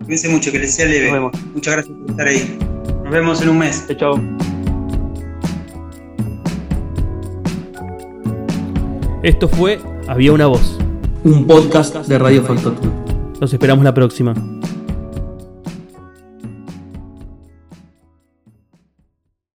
[0.00, 1.30] Cuídense mucho, que les sea leve.
[1.54, 2.58] Muchas gracias por estar ahí.
[3.04, 3.86] Nos vemos en un mes.
[3.96, 4.20] Chao.
[9.22, 9.78] Esto fue
[10.08, 10.78] Había una voz.
[11.22, 12.90] Un podcast de Radio Factotum.
[13.40, 14.34] Los esperamos la próxima.